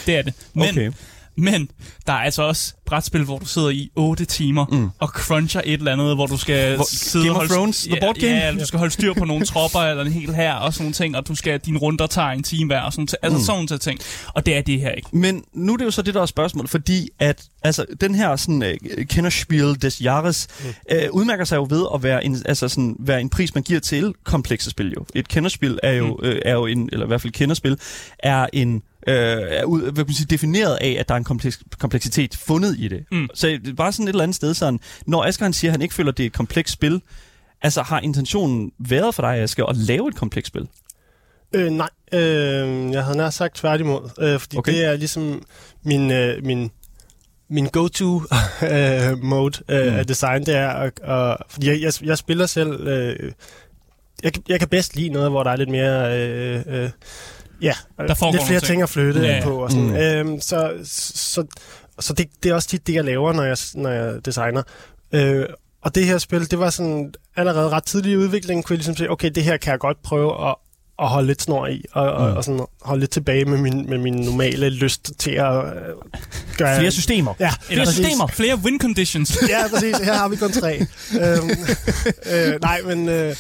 [0.07, 0.35] det er det.
[0.55, 0.92] Men okay.
[1.38, 1.68] Men
[2.07, 4.90] der er altså også brætspil, hvor du sidder i 8 timer mm.
[4.99, 7.99] og cruncher et eller andet, hvor du skal hvor, sidde Game og holde, Thrones, the
[8.01, 8.33] board game?
[8.33, 10.94] Ja, du skal holde styr på nogle tropper eller en hel her og sådan nogle
[10.94, 13.44] ting, og du skal dine runder tager en time hver og sådan altså mm.
[13.44, 14.01] sådan nogle ting.
[14.35, 15.09] Og det er det her ikke.
[15.12, 18.37] Men nu er det jo så det, der er spørgsmål, fordi at altså, den her
[18.37, 20.68] sådan, uh, Kennerspiel des Jahres mm.
[20.92, 23.81] uh, udmærker sig jo ved at være en, altså, sådan, være en pris, man giver
[23.81, 24.92] til komplekse spil.
[24.96, 25.07] Jo.
[25.14, 26.29] Et kenderspil er jo, mm.
[26.29, 27.79] uh, er jo en, eller i hvert fald kenderspil,
[28.18, 31.25] er en øh, er ud, hvad kan man sige, defineret af, at der er en
[31.25, 33.05] kompleks, kompleksitet fundet i det.
[33.12, 33.29] Mm.
[33.35, 35.73] Så det er bare sådan et eller andet sted sådan, når Asger han siger, at
[35.73, 37.03] han ikke føler, at det er et komplekst spil,
[37.62, 40.69] altså har intentionen været for dig, Asger, at lave et komplekst spil?
[41.53, 44.73] Øh, nej, øh, jeg havde nær sagt tværtimod, øh, fordi okay.
[44.73, 45.42] det er ligesom
[45.83, 46.71] min, øh, min,
[47.51, 48.23] min go-to
[48.73, 49.99] øh, mode øh, mm.
[49.99, 53.33] af design, det er, at, og, fordi jeg, jeg, jeg spiller selv, øh,
[54.23, 56.19] jeg, jeg kan bedst lide noget, hvor der er lidt mere...
[56.19, 56.90] Øh, øh,
[57.62, 59.45] Ja, der lidt flere ting at flytte ja, ja.
[59.45, 59.62] på.
[59.62, 59.87] Og sådan.
[59.87, 59.97] Mm.
[59.97, 61.45] Øhm, så så,
[61.99, 64.62] så det, det er også tit det, jeg laver, når jeg, når jeg designer.
[65.12, 65.47] Øh,
[65.83, 68.97] og det her spil, det var sådan allerede ret tidlig i udviklingen, kunne jeg ligesom
[68.97, 70.55] sige, okay, det her kan jeg godt prøve at
[70.99, 72.25] at holde lidt snor i, og, mm.
[72.25, 75.73] og, og sådan holde lidt tilbage med min, med min normale lyst til at øh,
[76.57, 76.79] gøre...
[76.79, 77.35] Flere systemer.
[77.40, 78.27] Ja, Flere systemer.
[78.27, 79.38] Flere win conditions.
[79.49, 79.97] ja, præcis.
[79.97, 80.79] Her har vi kun tre.
[81.23, 81.51] øhm,
[82.33, 83.09] øh, nej, men...
[83.09, 83.37] Øh,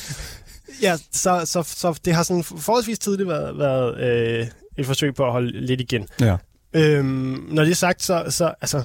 [0.82, 4.46] ja, så, så, så det har sådan forholdsvis tidligt været, været øh,
[4.78, 6.08] et forsøg på at holde lidt igen.
[6.20, 6.36] Ja.
[6.72, 8.82] Øhm, når det er sagt, så, så altså,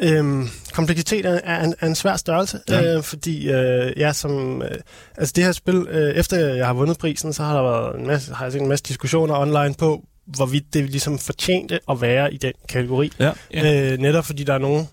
[0.00, 2.96] øhm, kompleksitet er, er, en, er en svær størrelse, ja.
[2.96, 4.70] øh, fordi øh, ja, som, øh,
[5.16, 8.06] altså det her spil, øh, efter jeg har vundet prisen, så har der været en
[8.06, 12.34] masse, har jeg set en masse diskussioner online på, hvorvidt det ligesom fortjente at være
[12.34, 13.12] i den kategori.
[13.18, 13.32] Ja.
[13.92, 14.88] Øh, netop fordi der er nogen,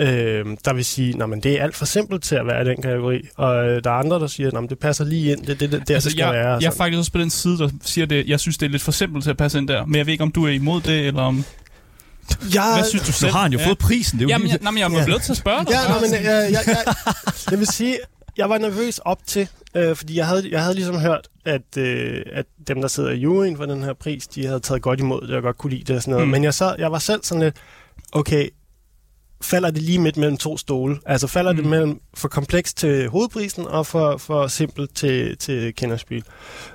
[0.00, 2.82] øh, der vil sige, at det er alt for simpelt til at være i den
[2.82, 3.20] kategori.
[3.36, 5.72] Og øh, der er andre, der siger, at det passer lige ind, det er det,
[5.72, 6.58] det, det, altså, det skal jeg, være.
[6.60, 8.82] Jeg er faktisk også på den side, der siger det, jeg synes, det er lidt
[8.82, 9.86] for simpelt til at passe ind der.
[9.86, 11.44] Men jeg ved ikke, om du er imod det, eller om...
[12.54, 13.30] Jeg, Hvad synes du selv?
[13.30, 13.66] Nu har han jo ja.
[13.66, 14.18] fået prisen.
[14.18, 14.52] Det er jo Jamen, lige...
[14.52, 15.04] jeg, nej, men jeg er Ja.
[15.04, 15.70] blevet til at spørge dig.
[15.70, 16.94] Ja, nå, men, øh, jeg, jeg, jeg,
[17.50, 17.98] jeg vil sige,
[18.38, 22.22] jeg var nervøs op til, øh, fordi jeg havde, jeg havde ligesom hørt, at, øh,
[22.32, 25.20] at dem, der sidder i juryen for den her pris, de havde taget godt imod
[25.26, 26.26] det, og godt kunne lide det og sådan noget.
[26.26, 26.30] Mm.
[26.32, 27.56] Men jeg, sad, jeg var selv sådan lidt,
[28.12, 28.48] okay,
[29.42, 30.96] falder det lige midt mellem to stole?
[31.06, 31.58] Altså falder mm.
[31.58, 36.22] det mellem for kompleks til hovedprisen og for, for simpelt til, til kenderspil?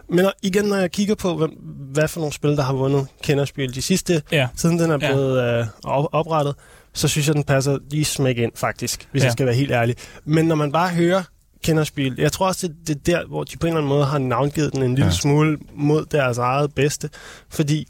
[0.09, 1.49] Men når- igen, når jeg kigger på, hvem,
[1.93, 4.47] hvad for nogle spil, der har vundet kenderspil de sidste, Ja.
[4.55, 5.11] siden den er Ja.
[5.13, 6.55] blevet øh, op- oprettet,
[6.93, 9.23] så synes jeg, den passer lige smæk ind, faktisk, hvis Ja.
[9.23, 9.27] ja.
[9.27, 9.95] jeg skal være helt ærlig.
[10.25, 11.23] Men når man bare hører
[11.63, 14.05] kenderspil, jeg tror også, det, det er der, hvor de på en eller anden måde
[14.05, 15.11] har navngivet den en lille Ja.
[15.11, 15.15] ja.
[15.17, 17.09] smule mod deres eget bedste,
[17.49, 17.87] fordi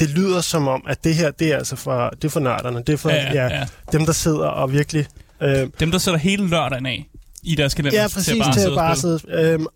[0.00, 2.78] det lyder som om, at det her, det er altså for, det er for nørderne,
[2.86, 5.06] det er for Ja, ja, ja, dem, der sidder og virkelig...
[5.40, 7.08] Øh, Dem, der sætter hele lørdagen af
[7.42, 9.18] i deres kalender ja, præcis, til at bare sidde.
[9.18, 9.52] sidde...
[9.52, 9.66] Øhm,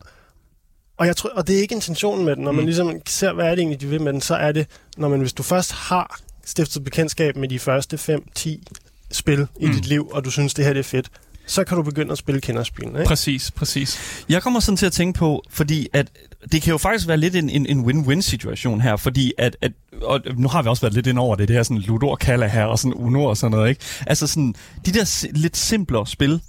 [0.99, 2.45] og, jeg tror, og det er ikke intentionen med den.
[2.45, 2.67] Når man Mm.
[2.67, 5.21] ligesom ser, hvad er det egentlig, de vil med den, så er det, når man,
[5.21, 7.97] hvis du først har stiftet bekendtskab med de første
[8.39, 8.49] 5-10
[9.13, 9.73] spil i Mm.
[9.73, 11.09] dit liv, og du synes, det her det er fedt,
[11.51, 12.99] så kan du begynde at spille kenderspilene.
[12.99, 13.09] Ikke?
[13.09, 13.99] Præcis, præcis.
[14.29, 16.07] Jeg kommer sådan til at tænke på, fordi at
[16.53, 19.73] det kan jo faktisk være lidt en, en, en win-win situation her, fordi at, at,
[20.03, 22.19] og nu har vi også været lidt ind over det, det her sådan Ludo og
[22.19, 23.81] Kalla her, og sådan Uno og sådan noget, ikke?
[24.07, 24.55] Altså sådan,
[24.87, 26.41] de der si- lidt simplere spil,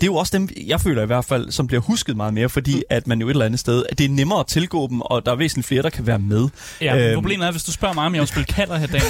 [0.00, 2.48] det er jo også dem, jeg føler i hvert fald, som bliver husket meget mere,
[2.48, 5.00] fordi at man jo et eller andet sted, at det er nemmere at tilgå dem,
[5.00, 6.48] og der er væsentligt flere, der kan være med.
[6.80, 7.14] Ja, Øhm.
[7.14, 9.00] problemet er, hvis du spørger mig, om jeg vil spille katter her dag,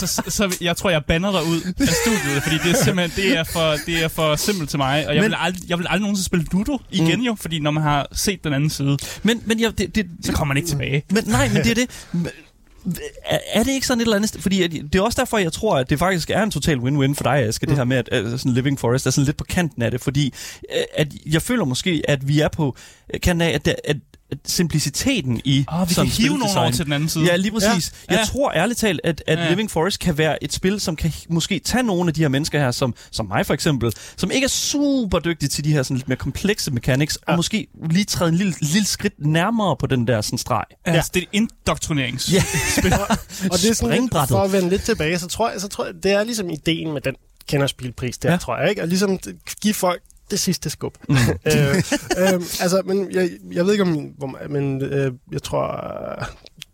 [0.00, 3.24] så, så, så jeg tror, jeg banner dig ud af studiet, fordi det er simpelthen
[3.24, 5.78] det er for, det er for simpelt til mig, og jeg, Men- vil aldrig, jeg
[5.78, 7.24] vil aldrig nogensinde spille Ludo igen mm.
[7.24, 10.32] jo, fordi når man har set den anden side, Men, men ja, det, det, så
[10.32, 11.02] kommer man ikke tilbage.
[11.10, 11.88] Men nej, men det er det.
[13.54, 14.36] Er, det ikke sådan et eller andet?
[14.40, 17.14] Fordi at, det er også derfor, jeg tror, at det faktisk er en total win-win
[17.14, 17.70] for dig, Aske, mm.
[17.70, 20.00] det her med, at, at sådan Living Forest er sådan lidt på kanten af det,
[20.00, 20.34] fordi
[20.76, 22.76] øh, at jeg føler måske, at vi er på
[23.22, 23.96] kanten af, at, at
[24.46, 27.24] simpliciteten i Åh, vi kan sådan hive nogen over til den anden side.
[27.24, 27.92] Ja, lige præcis.
[28.10, 28.14] Ja.
[28.14, 28.32] Jeg Ja.
[28.32, 29.42] tror ærligt talt, at, at Ja.
[29.44, 29.50] ja.
[29.50, 32.58] Living Forest kan være et spil, som kan måske tage nogle af de her mennesker
[32.60, 35.96] her, som, som mig for eksempel, som ikke er super dygtige til de her sådan
[35.96, 37.32] lidt mere komplekse mechanics, ja.
[37.32, 40.64] og måske lige træde en lille, lille skridt nærmere på den der sådan streg.
[40.84, 42.32] Altså, det er indoktrinerings.
[42.32, 42.42] Ja.
[43.52, 45.94] Og det er sådan for at vende lidt tilbage, så tror jeg, så tror jeg,
[46.02, 47.14] det er ligesom ideen med den
[47.48, 48.32] kenderspilpris der, Ja.
[48.32, 48.38] ja.
[48.38, 48.82] tror jeg, ikke?
[48.82, 49.18] Og ligesom
[49.62, 50.94] give folk det sidste skub.
[51.08, 51.14] Mm.
[51.46, 51.76] øh,
[52.18, 56.26] øh, altså, men jeg, jeg ved ikke om, hvor, men øh, jeg tror, øh,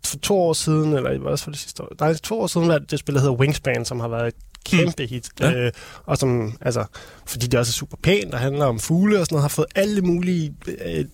[0.05, 2.47] for to år siden, eller det var også for det sidste år, nej, to år
[2.47, 5.29] siden var det det spil, der hedder Wingspan, som har været et kæmpe hit.
[5.39, 5.51] Ja.
[5.53, 5.71] Øh,
[6.05, 6.85] og som, altså,
[7.25, 9.67] fordi det også er super pænt, og handler om fugle og sådan noget, har fået
[9.75, 10.53] alle mulige
[10.85, 11.05] øh,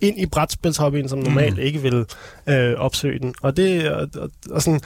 [0.00, 1.60] ind i brætspilshobbyen, som normalt mm.
[1.60, 2.04] ikke vil
[2.46, 3.34] øh, opsøge den.
[3.42, 4.80] Og det og, og, og sådan,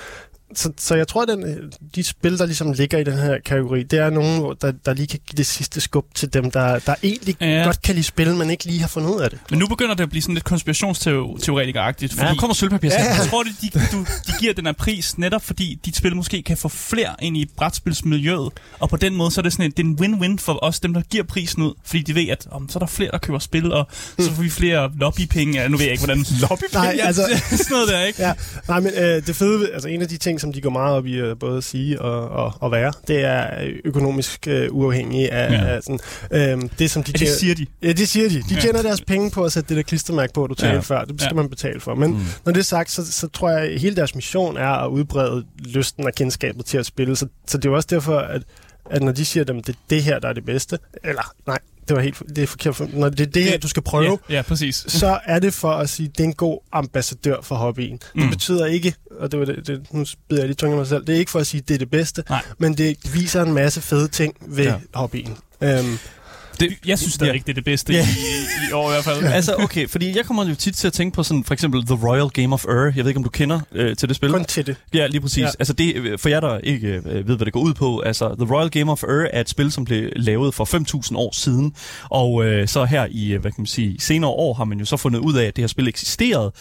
[0.54, 3.82] så, så jeg tror, at den, de spil, der ligesom ligger i den her kategori,
[3.82, 6.94] det er nogen, der, der lige kan give det sidste skub til dem, der, der
[7.02, 7.46] egentlig Ja.
[7.58, 7.64] ja.
[7.64, 9.38] godt kan lide spil, men ikke lige har fundet ud af det.
[9.50, 12.16] Men nu begynder det at blive sådan lidt konspirationsteoretiker-agtigt.
[12.16, 12.88] Ja, Fordi nu kommer sølvpapir.
[12.90, 16.16] Ja, Jeg tror, de, de, du, de giver den her pris netop fordi dit spil
[16.16, 18.52] måske kan få flere ind i brætspilsmiljøet.
[18.78, 20.80] Og på den måde, så er det sådan en, det er en win-win for os,
[20.80, 21.72] dem der giver prisen ud.
[21.84, 24.42] Fordi de ved, at om, så er der flere, der køber spil, og så får
[24.42, 25.60] vi flere lobbypenge.
[25.60, 26.24] Ja, nu ved jeg ikke, hvordan...
[26.40, 26.74] Lobbypenge?
[26.74, 28.22] Nej, ja, altså- sådan noget der, ikke?
[28.22, 28.32] Ja,
[28.68, 31.06] nej, men øh, det fede, altså en af de ting, som de går meget op
[31.06, 35.64] i både at sige og, og, og være, det er økonomisk øh, uafhængig af, Ja.
[35.66, 36.00] af sådan,
[36.30, 37.66] øh, det, som de Ja, det siger de.
[37.82, 38.34] Ja, det siger de.
[38.34, 38.60] De Ja.
[38.60, 40.74] tjener deres penge på at sætte det der klistermærke på, du talte Ja.
[40.74, 40.80] ja.
[40.80, 41.04] før.
[41.04, 41.42] Det skal Ja.
[41.42, 41.94] man betale for.
[41.94, 42.18] Men mm.
[42.44, 45.44] når det er sagt, så, så tror jeg, at hele deres mission er at udbrede
[45.58, 47.16] lysten og kendskabet til at spille.
[47.16, 48.42] Så, så det er jo også derfor, at,
[48.90, 51.58] at når de siger, at det er det her, der er det bedste, eller nej,
[51.90, 52.76] det var helt det er forkert.
[52.76, 54.84] for- Når det er det her, du skal prøve, Ja, ja, præcis.
[54.88, 57.98] så er det for at sige, at det er en god ambassadør for hobbyen.
[58.14, 58.20] Mm.
[58.20, 60.86] Det betyder ikke, og det var det, det, nu bider jeg lige tunge af mig
[60.86, 62.42] selv, det er ikke for at sige, at det er det bedste, Nej.
[62.58, 64.74] men det viser en masse fede ting ved ja.
[64.94, 65.36] hobbyen.
[65.60, 65.98] Øhm,
[66.60, 67.34] Det, jeg synes stadig ja.
[67.34, 68.06] ikke, det er det bedste ja.
[68.06, 69.24] i, i år i hvert fald.
[69.24, 71.94] altså, okay, fordi jeg kommer jo tit til at tænke på sådan, for eksempel The
[72.08, 72.92] Royal Game of Ur.
[72.96, 74.30] Jeg ved ikke, om du kender øh, til det spil?
[74.30, 74.76] Kun til det.
[74.94, 75.42] Ja, lige præcis.
[75.42, 75.48] Ja.
[75.58, 78.54] Altså, det, for jer, der ikke øh, ved, hvad det går ud på, altså, The
[78.54, 80.64] Royal Game of Ur er et spil, som blev lavet for
[81.10, 81.74] 5.000 år siden,
[82.10, 84.84] og øh, så her i, øh, hvad kan man sige, senere år har man jo
[84.84, 86.52] så fundet ud af, at det her spil eksisterede,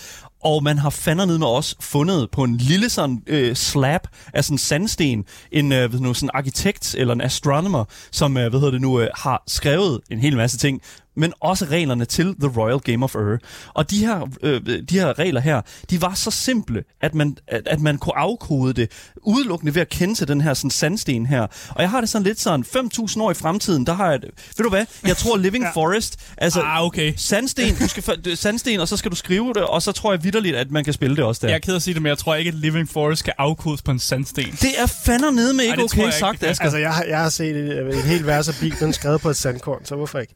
[0.44, 4.02] og man har fandme med os fundet på en lille sådan øh, slab
[4.34, 8.60] af sådan sandsten en øh, ved nu, sådan arkitekt eller en astronomer, som øh, hvad
[8.60, 10.82] hedder det nu, øh, har skrevet en hel masse ting
[11.20, 13.38] men også reglerne til The Royal Game of Ur.
[13.74, 17.68] Og de her, øh, de her regler her, de var så simple, at man, at,
[17.68, 21.42] at man kunne afkode det udelukkende ved at kende til den her sådan, sandsten her.
[21.70, 24.20] Og jeg har det sådan lidt sådan, 5.000 år i fremtiden, der har jeg,
[24.58, 25.72] ved du hvad, jeg tror Living ja.
[25.72, 27.14] Forest, altså ah, okay.
[27.18, 30.56] sandsten, du skal, sandsten, og så skal du skrive det, og så tror jeg vidderligt,
[30.56, 31.48] at man kan spille det også der.
[31.48, 33.82] Jeg er ked at sige det, men jeg tror ikke, at Living Forest kan afkodes
[33.82, 34.46] på en sandsten.
[34.46, 36.64] Det er fandme nede med ikke Ej, okay sagt, Asger.
[36.64, 39.38] Altså, jeg, har, jeg har set et, et helt vers af Bibelen skrevet på et
[39.38, 40.34] sandkorn, så hvorfor ikke?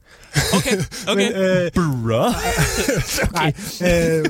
[0.56, 0.73] Okay.
[1.12, 1.32] Okay.
[1.32, 2.26] Men, øh, Bruh.
[3.28, 3.32] okay.
[3.32, 4.24] Nej, øh,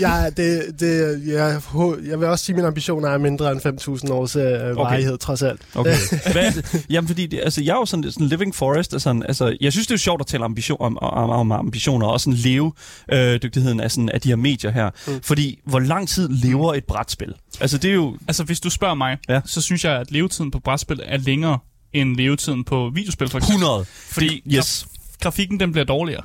[0.00, 1.60] ja, det, det, jeg,
[2.06, 4.74] jeg vil også sige, at min ambition er mindre end 5.000 års øh, okay.
[4.74, 5.60] varighed, trods alt.
[5.74, 5.96] Okay.
[6.32, 6.86] Hvad det?
[6.90, 8.92] Jamen, fordi det, altså, jeg er jo sådan, sådan living forest.
[8.92, 12.20] Altså, altså, jeg synes, det er sjovt at tale ambition, om, om, om ambitioner, og
[12.20, 12.72] sådan leve
[13.12, 14.90] øh, dygtigheden af, sådan, af de her medier her.
[15.06, 15.20] Mm.
[15.22, 17.34] Fordi, hvor lang tid lever et brætspil?
[17.60, 18.16] Altså, det er jo...
[18.28, 19.40] Altså, hvis du spørger mig, ja.
[19.44, 21.58] så synes jeg, at levetiden på brætspil er længere
[21.92, 23.64] end levetiden på videospil, for eksempel.
[23.64, 23.84] 100.
[23.88, 24.86] Fordi yes
[25.22, 26.22] grafikken den bliver dårligere.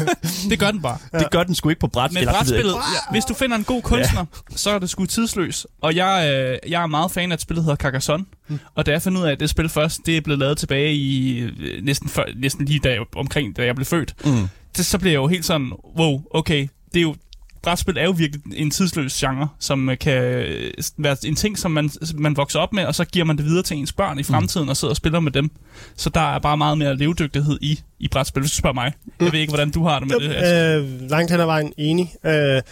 [0.50, 0.98] det gør den bare.
[1.12, 1.18] Ja.
[1.18, 2.24] Det gør den sgu ikke på brætspil.
[2.24, 4.56] Men brætspillet, ja, hvis du finder en god kunstner, ja.
[4.56, 5.66] så er det sgu tidsløs.
[5.80, 8.26] Og jeg, øh, jeg er meget fan af et spil, der hedder Carcassonne.
[8.48, 8.58] Mm.
[8.74, 10.94] Og da jeg fandt ud af, at det spil først, det er blevet lavet tilbage
[10.94, 14.14] i øh, næsten, før, næsten lige da, omkring, da jeg blev født.
[14.24, 14.48] Mm.
[14.76, 17.14] Det, så blev jeg jo helt sådan, wow, okay, det er jo,
[17.62, 21.70] brætspil er jo virkelig en tidsløs genre, som øh, kan øh, være en ting, som
[21.70, 24.20] man, man vokser op med, og så giver man det videre til ens børn i
[24.20, 24.24] mm.
[24.24, 24.68] fremtiden, mm.
[24.68, 25.50] og sidder og spiller med dem.
[25.96, 28.92] Så der er bare meget mere levedygtighed i, i brætspil, hvis du spørger mig.
[29.04, 29.24] Mm.
[29.24, 30.34] Jeg ved ikke, hvordan du har det med det.
[30.34, 30.54] Altså.
[30.54, 32.14] Øh, langt hen ad vejen enig.
[32.24, 32.62] Øh,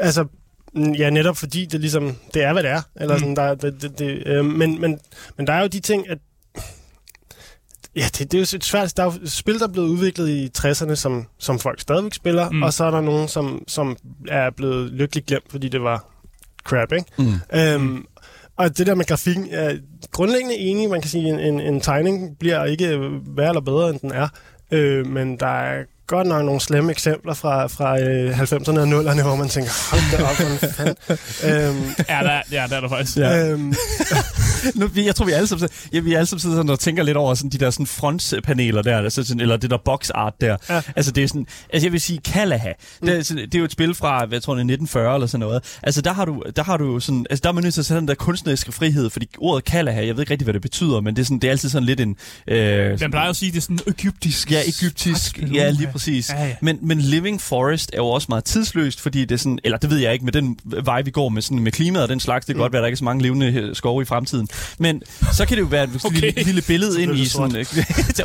[0.00, 0.24] altså,
[0.74, 2.82] Ja, netop fordi det ligesom, det er, hvad det er.
[3.00, 3.20] Eller mm.
[3.20, 4.98] sådan, der, det, det, det, øh, men, men,
[5.36, 6.18] men der er jo de ting, at
[7.96, 8.96] Ja, det, det er jo et svært...
[8.96, 12.50] Der er jo spil, der er blevet udviklet i 60'erne, som, som folk stadigvæk spiller,
[12.50, 12.62] mm.
[12.62, 13.96] og så er der nogen, som, som
[14.28, 16.04] er blevet lykkeligt glemt, fordi det var
[16.64, 17.06] crap, ikke?
[17.18, 17.58] Mm.
[17.58, 18.04] Øhm,
[18.56, 19.76] og det der med grafikken, er
[20.12, 20.90] grundlæggende enig.
[20.90, 22.98] Man kan sige, at en, en, en tegning bliver ikke
[23.36, 24.28] værre eller bedre, end den er.
[24.70, 29.22] Øh, men der er godt nok nogle slemme eksempler fra, fra øh, 90'erne og 0'erne,
[29.22, 30.96] hvor man tænker, hold da op, hvad fanden.
[31.78, 33.16] øhm, ja, der, ja, der er der faktisk.
[33.16, 33.48] Ja.
[33.48, 33.74] Øhm,
[34.74, 37.16] nu, jeg tror, vi alle sammen, ja, vi alle sammen sidder sådan og tænker lidt
[37.16, 40.56] over sådan de der sådan frontpaneler der, altså sådan, eller det der box art der.
[40.68, 40.82] Ja.
[40.96, 43.06] Altså det er sådan, altså jeg vil sige, Kalaha, mm.
[43.06, 45.26] det, er, sådan, det er jo et spil fra, jeg tror det er 1940 eller
[45.26, 45.78] sådan noget.
[45.82, 47.86] Altså der har du, der har du sådan, altså der er man nødt til at
[47.86, 51.00] sætte den der kunstneriske frihed, fordi ordet Kalaha, jeg ved ikke rigtig, hvad det betyder,
[51.00, 52.16] men det er, sådan, det er altid sådan lidt en...
[52.48, 54.50] Øh, Man plejer at sige, det er sådan egyptisk.
[54.50, 55.38] Ja, egyptisk.
[55.54, 56.30] Ja, lige præcis.
[56.30, 56.54] Ja, ja.
[56.60, 59.90] Men, men Living Forest er jo også meget tidsløst, fordi det er sådan, eller det
[59.90, 62.46] ved jeg ikke, med den vej, vi går med, sådan, med klimaet og den slags,
[62.46, 62.62] det kan mm.
[62.62, 64.48] godt være, at der ikke er så mange levende skove i fremtiden.
[64.78, 66.20] Men så kan det jo være et okay.
[66.20, 67.50] lille, lille billede ind i sådan...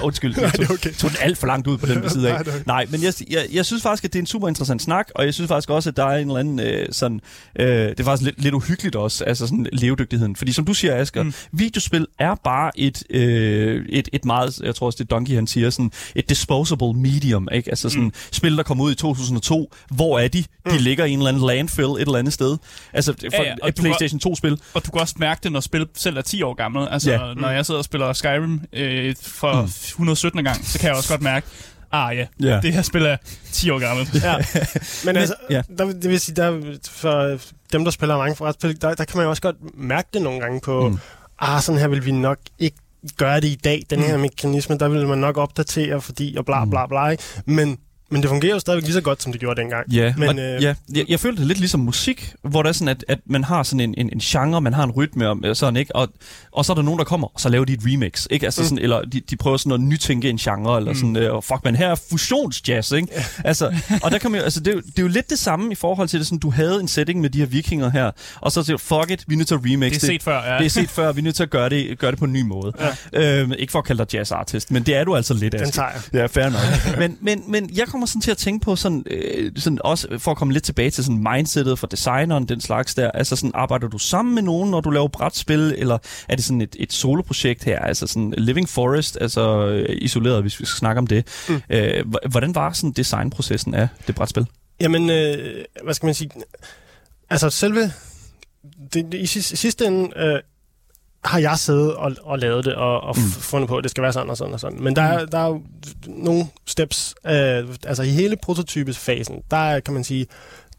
[0.01, 0.93] undskyld, jeg tog, okay.
[0.93, 2.41] tog den alt for langt ud på den side af.
[2.65, 5.25] Nej, men jeg, jeg, jeg synes faktisk, at det er en super interessant snak, og
[5.25, 7.21] jeg synes faktisk også, at der er en eller anden øh, sådan...
[7.59, 10.35] Øh, det er faktisk lidt, lidt uhyggeligt også, altså sådan levedygtigheden.
[10.35, 11.33] Fordi som du siger, Asger, mm.
[11.51, 15.69] videospil er bare et, øh, et, et meget, jeg tror også, det Donkey han siger,
[15.69, 17.69] sådan et disposable medium, ikke?
[17.69, 18.13] Altså sådan mm.
[18.31, 20.41] spil, der kom ud i 2002, hvor er de?
[20.41, 20.77] De mm.
[20.79, 22.57] ligger i en eller anden landfill et eller andet sted.
[22.93, 24.59] Altså for ja, ja, et PlayStation 2-spil.
[24.73, 26.87] Og du kan også mærke det, når spil selv er 10 år gammel.
[26.91, 27.33] Altså, ja.
[27.33, 29.67] når jeg sidder og spiller Skyrim øh, for mm.
[29.67, 30.43] 117.
[30.43, 31.47] gang, så kan jeg også godt mærke,
[31.91, 32.63] ah ja, yeah.
[32.63, 33.17] det her spil er
[33.51, 34.23] 10 år gammelt.
[34.23, 34.35] Ja.
[35.05, 35.61] Men altså, ja.
[35.77, 37.39] der, det vil sige, der, for
[37.71, 40.39] dem, der spiller mange forretspil, der, der kan man jo også godt mærke det nogle
[40.39, 40.99] gange på, mm.
[41.39, 42.77] ah, sådan her vil vi nok ikke
[43.17, 44.21] gøre det i dag, den her mm.
[44.21, 47.07] mekanisme, der vil man nok opdatere, fordi og bla bla bla.
[47.07, 47.23] Ikke?
[47.45, 47.77] Men
[48.09, 49.91] men det fungerer jo stadigvæk lige så godt, som det gjorde dengang.
[49.93, 52.73] Ja, men, og, øh, ja jeg, jeg føler det lidt ligesom musik, hvor det er
[52.73, 55.45] sådan, at, at man har sådan en, en, en genre, man har en rytme om,
[55.45, 55.95] øh, sådan, ikke?
[55.95, 56.07] Og,
[56.51, 58.45] og så er der nogen, der kommer, og så laver de et remix, ikke?
[58.45, 58.67] Altså mm.
[58.67, 60.97] sådan, eller de, de prøver sådan at nytænke en genre, eller mm.
[60.97, 63.07] sådan, øh, fuck man, her er fusionsjazz, ikke?
[63.11, 63.23] Ja.
[63.43, 65.71] Altså, og der kan man altså, det, er jo, det er jo lidt det samme
[65.71, 68.51] i forhold til det, sådan, du havde en setting med de her vikinger her, og
[68.51, 70.01] så siger fuck it, vi er nødt til at remix det.
[70.01, 70.57] Det er set før, ja.
[70.57, 72.33] Det er set før, vi er nødt til at gøre det, gøre det på en
[72.33, 72.73] ny måde.
[73.13, 73.39] Ja.
[73.41, 75.59] Øhm, ikke for at kalde dig jazz artist, men det er du altså lidt af.
[75.59, 76.01] Den tager jeg.
[76.13, 76.99] Ja, fair nok.
[76.99, 80.31] men, men, men jeg kommer sådan til at tænke på sådan, øh, sådan også for
[80.31, 83.87] at komme lidt tilbage til sådan mindsetet for designeren, den slags der, altså sådan, arbejder
[83.87, 85.97] du sammen med nogen, når du laver brætspil, eller
[86.29, 90.59] er det sådan et, et soloprojekt her, altså sådan Living Forest, altså øh, isoleret, hvis
[90.59, 91.27] vi skal snakke om det.
[91.49, 91.61] Mm.
[91.69, 94.45] Øh, hvordan var sådan designprocessen af det brætspil?
[94.79, 96.29] Jamen, øh, hvad skal man sige,
[97.29, 97.91] altså selve,
[98.93, 100.39] det, i sidste ende, øh,
[101.25, 103.23] har jeg siddet og, og lavet det, og, og mm.
[103.23, 104.83] fundet på, at det skal være sådan og sådan og sådan.
[104.83, 105.29] Men der, er, mm.
[105.29, 105.61] der er jo
[106.07, 110.27] nogle steps, øh, altså i hele prototypesfasen, der kan man sige,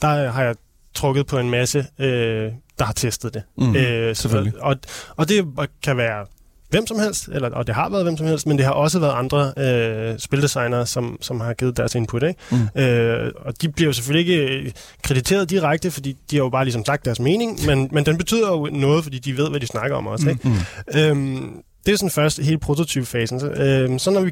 [0.02, 0.54] der har jeg
[0.94, 3.42] trukket på en masse, øh, der har testet det.
[3.58, 4.62] Mm, øh, selvfølgelig.
[4.62, 4.76] Og,
[5.16, 5.46] og det
[5.82, 6.26] kan være
[6.68, 8.98] hvem som helst, eller, og det har været hvem som helst, men det har også
[8.98, 12.22] været andre øh, spildesignere, som, som har givet deres input.
[12.22, 12.40] Ikke?
[12.50, 12.82] Mm.
[12.82, 16.64] Øh, og de bliver jo selvfølgelig ikke øh, krediteret direkte, fordi de har jo bare
[16.64, 19.66] ligesom sagt deres mening, men, men den betyder jo noget, fordi de ved, hvad de
[19.66, 20.24] snakker om også.
[20.24, 20.30] Mm.
[20.30, 20.48] Ikke?
[20.48, 21.00] Mm.
[21.00, 23.40] Øhm, det er sådan først hele prototypefasen.
[23.40, 24.30] Så, øh, så når vi,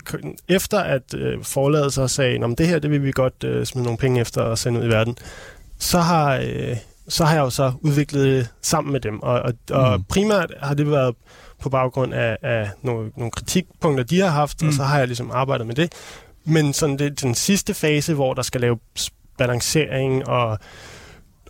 [0.49, 3.85] efter at øh, forladet sig sagde, om det her, det vil vi godt øh, smide
[3.85, 5.17] nogle penge efter og sende ud i verden,
[5.79, 6.77] så har, øh,
[7.09, 9.21] så har jeg jo så udviklet sammen med dem.
[9.21, 10.05] Og, og, og mm.
[10.05, 11.15] primært har det været
[11.65, 14.69] på baggrund af, af nogle, nogle kritikpunkter, de har haft, mm.
[14.69, 15.93] og så har jeg ligesom arbejdet med det.
[16.45, 18.79] Men sådan det, den sidste fase, hvor der skal lave
[19.39, 20.59] balancering og,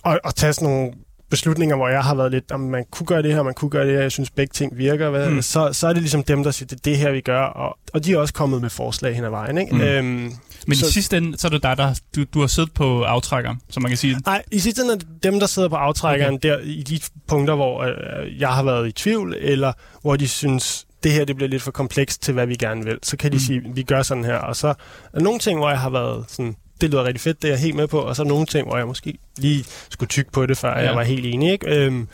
[0.03, 0.93] og, og tage sådan nogle
[1.35, 3.87] beslutninger, hvor jeg har været lidt, om man kunne gøre det her, man kunne gøre
[3.87, 5.43] det her, jeg synes begge ting virker, hvad, mm.
[5.43, 7.79] så, så er det ligesom dem, der siger, det er det her, vi gør, og,
[7.95, 9.59] og de er også kommet med forslag hen ad vejen.
[9.59, 9.75] Ikke?
[9.75, 9.81] Mm.
[9.81, 10.33] Øhm,
[10.67, 13.03] men så, i sidste ende, så er det dig, der du, du har siddet på
[13.03, 14.17] aftrækkeren, som man kan sige.
[14.27, 16.49] Nej, i sidste ende er det dem, der sidder på aftrækkeren, okay.
[16.49, 20.87] der i de punkter, hvor øh, jeg har været i tvivl, eller hvor de synes,
[21.03, 22.99] det her det bliver lidt for komplekst til, hvad vi gerne vil.
[23.03, 23.41] Så kan de mm.
[23.41, 24.37] sige, vi gør sådan her.
[24.37, 24.75] Og så
[25.13, 27.61] er nogle ting, hvor jeg har været sådan, det lyder rigtig fedt, det er jeg
[27.61, 30.59] helt med på, og så nogle ting, hvor jeg måske lige skulle tykke på det,
[30.59, 30.85] før ja.
[30.85, 31.53] jeg var helt enig.
[31.53, 31.67] Ikke?
[31.67, 32.09] Øhm,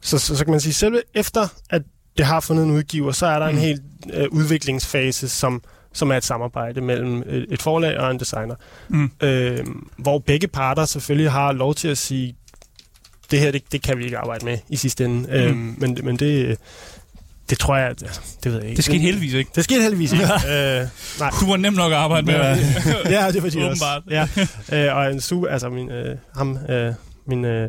[0.00, 1.82] så, så, så kan man sige, selv efter at
[2.18, 3.56] det har fundet en udgiver, så er der mm.
[3.56, 8.54] en helt øh, udviklingsfase, som som er et samarbejde mellem et forlag og en designer.
[8.88, 9.10] Mm.
[9.22, 12.36] Øh, hvor begge parter selvfølgelig har lov til at sige,
[13.30, 15.20] det her, det, det kan vi ikke arbejde med i sidste ende.
[15.20, 15.28] Mm.
[15.28, 16.58] Øh, men, men det,
[17.50, 18.76] det tror jeg, det, det ved jeg ikke.
[18.76, 19.50] Det skete heldigvis ikke.
[19.54, 20.24] Det skete heldigvis ikke.
[20.54, 20.86] øh,
[21.18, 21.30] nej.
[21.40, 22.34] Du var nemt nok at arbejde med.
[22.34, 24.00] ja, det var det også.
[24.10, 24.28] Ja.
[24.72, 26.92] Øh, og en su, altså min, øh, ham, øh,
[27.26, 27.68] min øh,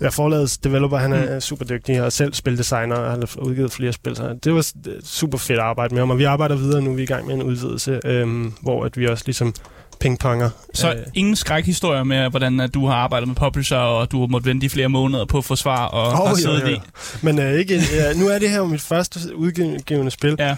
[0.00, 1.40] Ja, forlagets developer, han er mm.
[1.40, 4.16] super dygtig og selv spildesigner og har udgivet flere spil.
[4.16, 4.66] Så det var
[5.04, 6.94] super fedt at arbejde med ham, og vi arbejder videre nu.
[6.94, 9.54] Vi er i gang med en udvidelse, øhm, hvor at vi også ligesom
[10.00, 10.50] pingponger.
[10.74, 10.96] Så øh.
[11.14, 14.66] ingen skrækhistorier med, hvordan at du har arbejdet med publisher, og du har måttet vente
[14.66, 16.80] i flere måneder på at få svar og, oh, og sidde jo, jo.
[17.22, 20.56] Men øh, ikke, ja, nu er det her jo mit første udgivende spil, ja.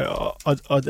[0.00, 0.82] øh, og, og, og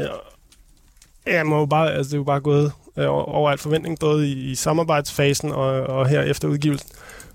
[1.26, 4.28] jeg må jo bare, altså, det er jo bare gået øh, over al forventning, både
[4.28, 6.88] i, i samarbejdsfasen og, og her efter udgivelsen.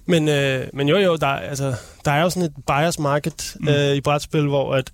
[0.05, 3.67] Men, øh, men jo, jo, der, altså, der er jo sådan et bias market mm.
[3.67, 4.91] øh, i brætspil, hvor at,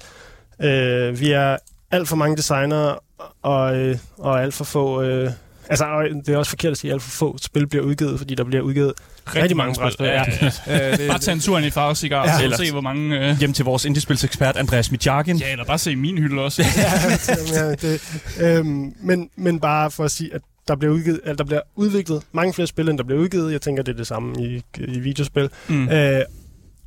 [0.61, 1.57] øh, vi er
[1.91, 2.95] alt for mange designer
[3.41, 5.01] og, øh, og alt for få...
[5.01, 5.31] Øh,
[5.69, 8.19] altså, og det er også forkert at sige, at alt for få spil bliver udgivet,
[8.19, 8.93] fordi der bliver udgivet
[9.27, 10.05] rigtig, rigtig mange brætspil.
[10.05, 10.23] Ja.
[10.41, 10.47] ja.
[10.91, 12.47] øh, det, bare tage en tur ind i Farvesigar ja.
[12.47, 13.29] og se, hvor mange...
[13.29, 13.39] Øh...
[13.39, 15.37] Hjem til vores indiespilsekspert, Andreas Mitjagin.
[15.37, 16.63] Ja, eller bare se min hylde også.
[17.53, 18.01] ja, det,
[18.41, 22.23] øhm, men, men bare for at sige, at der bliver, udgivet, eller der bliver udviklet
[22.31, 23.51] mange flere spil, end der bliver udgivet.
[23.51, 25.49] Jeg tænker, det er det samme i, i videospil.
[25.67, 25.89] Mm.
[25.89, 26.21] Øh,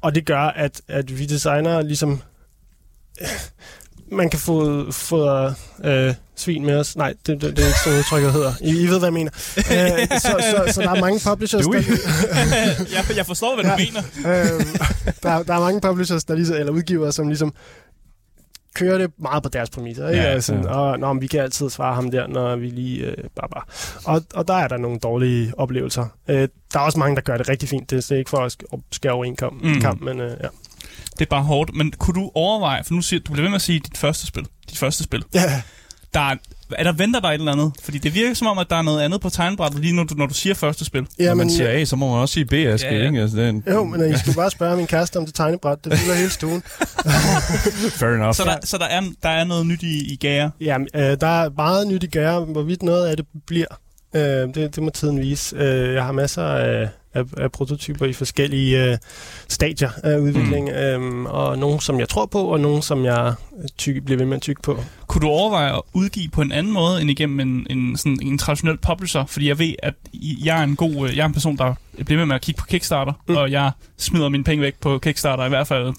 [0.01, 2.23] og det gør, at, at vi designer ligesom...
[4.11, 5.51] Man kan få, få
[5.85, 6.97] øh, svin med os.
[6.97, 8.53] Nej, det, det, det er ikke sådan udtrykket hedder.
[8.61, 9.31] I, I ved, hvad jeg mener.
[9.57, 11.75] Øh, så, så, så der er mange publishers, der...
[12.97, 14.03] jeg, jeg forstår, hvad du ja, mener.
[14.18, 14.64] øh,
[15.23, 17.55] der, der er mange publishers, der ligesom, eller udgiver, som ligesom
[18.75, 20.09] kører det meget på deres præmisser.
[20.09, 20.23] Ikke?
[20.23, 20.68] Ja, altså, ja.
[20.68, 23.05] Og når vi kan altid svare ham der, når vi lige...
[23.05, 23.62] Øh, bare, bare.
[24.05, 26.07] Og, og der er der nogle dårlige oplevelser.
[26.29, 27.90] Øh, der er også mange, der gør det rigtig fint.
[27.90, 28.57] Det er ikke for at
[28.92, 29.81] skære over en kamp, mm.
[29.81, 30.49] kamp men øh, ja.
[31.18, 31.74] Det er bare hårdt.
[31.74, 34.26] Men kunne du overveje, for nu siger du bliver ved med at sige dit første
[34.26, 34.46] spil.
[34.70, 35.24] Dit første spil.
[35.35, 35.62] Ja.
[36.14, 36.35] Der er
[36.76, 37.72] er der venter der et eller andet?
[37.83, 40.26] Fordi det virker som om, at der er noget andet på tegnbrættet lige nu, når
[40.26, 41.07] du siger første spil.
[41.18, 43.07] Ja, når man siger A, så må man også sige B, Aske, ja, ja.
[43.07, 43.20] ikke?
[43.20, 43.64] Altså, det er en...
[43.70, 45.85] Jo, men I skal bare spørge min kæreste om det tegnebræt.
[45.85, 46.62] Det fylder hele stuen.
[48.00, 48.35] Fair enough.
[48.35, 50.50] Så, der, så der, er, der er noget nyt i, i gære?
[50.61, 52.44] Ja, øh, der er meget nyt i gære.
[52.44, 53.66] Hvorvidt noget af det bliver,
[54.14, 55.57] øh, det, det må tiden vise.
[55.57, 58.99] Øh, jeg har masser af af, af prototyper i forskellige øh,
[59.49, 60.75] stadier af udvikling, mm.
[60.75, 63.35] øhm, og nogle, som jeg tror på, og nogle, som jeg
[63.79, 64.85] tyk, bliver ved med at tykke på.
[65.07, 68.38] Kunne du overveje at udgive på en anden måde end igennem en, en, sådan en
[68.38, 69.27] traditionel publisher?
[69.27, 69.94] Fordi jeg ved, at
[70.44, 72.59] jeg er en god, øh, jeg er en person, der bliver ved med at kigge
[72.59, 73.37] på Kickstarter, mm.
[73.37, 75.94] og jeg smider mine penge væk på Kickstarter i hvert fald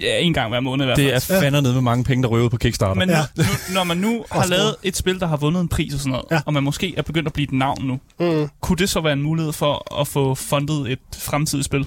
[0.00, 1.06] Ja, en gang hver måned i hvert fald.
[1.06, 2.94] Det er fandme ned med mange penge, der ud på Kickstarter.
[2.94, 3.20] Men ja.
[3.36, 6.10] nu, når man nu har lavet et spil, der har vundet en pris og sådan
[6.10, 6.40] noget, ja.
[6.46, 8.48] og man måske er begyndt at blive et navn nu, mm.
[8.60, 11.86] kunne det så være en mulighed for at få fundet et fremtidigt spil?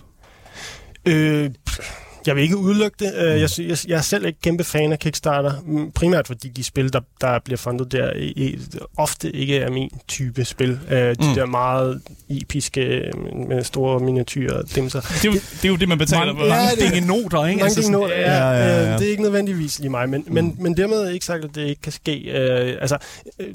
[1.05, 1.49] Øh,
[2.28, 3.13] jeg vil ikke udelukke det.
[3.15, 5.51] Øh, jeg, jeg, jeg er selv ikke kæmpe fan af Kickstarter,
[5.95, 8.59] primært fordi de spil, der, der bliver fundet der, i,
[8.97, 10.71] ofte ikke er min type spil.
[10.71, 11.36] Uh, de mm.
[11.36, 13.11] der meget episke,
[13.47, 15.01] med store miniatyrer dimser.
[15.01, 16.47] Det er, jo, det er jo det, man betaler for.
[16.47, 17.59] Mange ja, dinge noter, ikke?
[17.59, 18.97] Mange altså, noter, ja, ja, ja, ja.
[18.97, 20.34] Det er ikke nødvendigvis lige mig, men, mm.
[20.34, 22.32] men, men dermed ikke sagt, at det ikke kan ske.
[22.82, 22.97] Altså,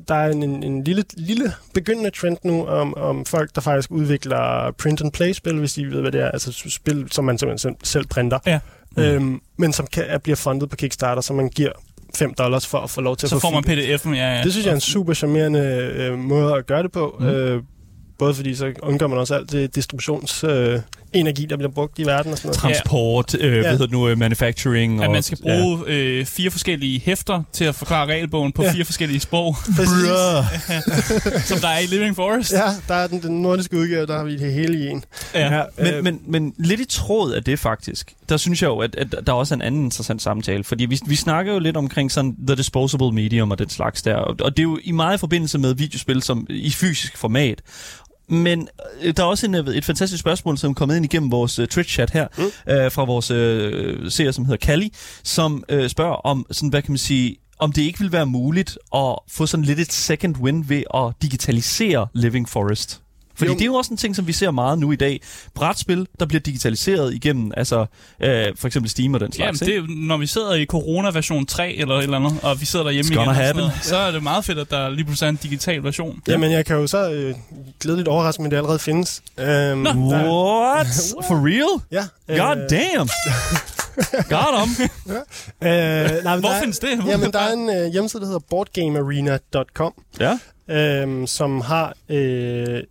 [0.09, 3.91] der er en, en, en lille, lille begyndende trend nu om, om folk, der faktisk
[3.91, 6.31] udvikler print-and-play-spil, hvis de ved, hvad det er.
[6.31, 8.39] Altså spil, som man simpelthen selv printer.
[8.47, 8.59] Ja
[8.99, 11.73] Øhm, men som kan, bliver fundet på Kickstarter, så man giver
[12.15, 14.43] 5 dollars for at få lov til så at få får man pdf'en, ja, ja.
[14.43, 15.61] Det synes jeg er en super charmerende
[15.97, 17.17] øh, måde at gøre det på.
[17.21, 17.27] Mm.
[17.27, 17.63] Øh,
[18.19, 20.45] både fordi så undgår man også alt det distributions...
[20.45, 20.81] Øh,
[21.13, 22.59] energi, der bliver brugt i verden og sådan noget.
[22.59, 23.61] Transport, øh, ja.
[23.61, 25.03] hvad hedder nu, manufacturing.
[25.03, 25.93] At og, man skal bruge ja.
[25.93, 28.73] øh, fire forskellige hæfter til at forklare regelbogen på ja.
[28.73, 29.57] fire forskellige sprog.
[31.51, 32.53] Som der er i Living Forest.
[32.53, 35.05] Ja, der er den, den nordiske udgave, der har vi det hele i en.
[35.35, 35.55] Ja.
[35.55, 38.79] ja men, øh, men, men lidt i tråd af det faktisk, der synes jeg jo,
[38.79, 40.65] at, at der er også en anden interessant samtale.
[40.65, 44.15] Fordi vi, vi snakker jo lidt omkring sådan The Disposable Medium og den slags der.
[44.15, 47.63] Og, og det er jo i meget forbindelse med videospil som i fysisk format.
[48.29, 48.69] Men
[49.03, 51.59] øh, der er også en, øh, et fantastisk spørgsmål, som er kommet ind igennem vores
[51.59, 52.73] uh, Twitch-chat her, mm.
[52.73, 54.93] øh, fra vores uh, seer, som hedder Kali,
[55.25, 58.79] som uh, spørger om, sådan, hvad kan man sige, om det ikke vil være muligt
[58.95, 63.03] at få sådan lidt et second win ved at digitalisere Living Forest.
[63.35, 63.55] Fordi jo.
[63.55, 65.21] det er jo også en ting, som vi ser meget nu i dag.
[65.55, 67.87] Brætspil, der bliver digitaliseret igennem, altså
[68.21, 69.63] øh, for eksempel Steam og den slags.
[69.63, 72.61] Jamen, det er, når vi sidder i Corona version 3 eller et eller andet, og
[72.61, 75.27] vi sidder derhjemme igen, sådan noget, så er det meget fedt, at der lige pludselig
[75.27, 76.23] er en digital version.
[76.29, 77.35] Jamen, jeg kan jo så øh,
[77.81, 79.23] glædeligt overraske, men det allerede findes.
[79.39, 79.91] Um, Nå.
[80.53, 80.87] What?
[81.27, 81.83] For real?
[81.91, 82.05] Ja.
[82.39, 83.09] God øh, damn!
[84.31, 84.69] Got ham.
[85.63, 86.05] ja.
[86.17, 87.07] øh, nej, Hvor der, findes det?
[87.07, 90.39] jamen, der er en øh, hjemmeside, der hedder boardgamearena.com, ja.
[90.69, 92.83] øh, som har øh,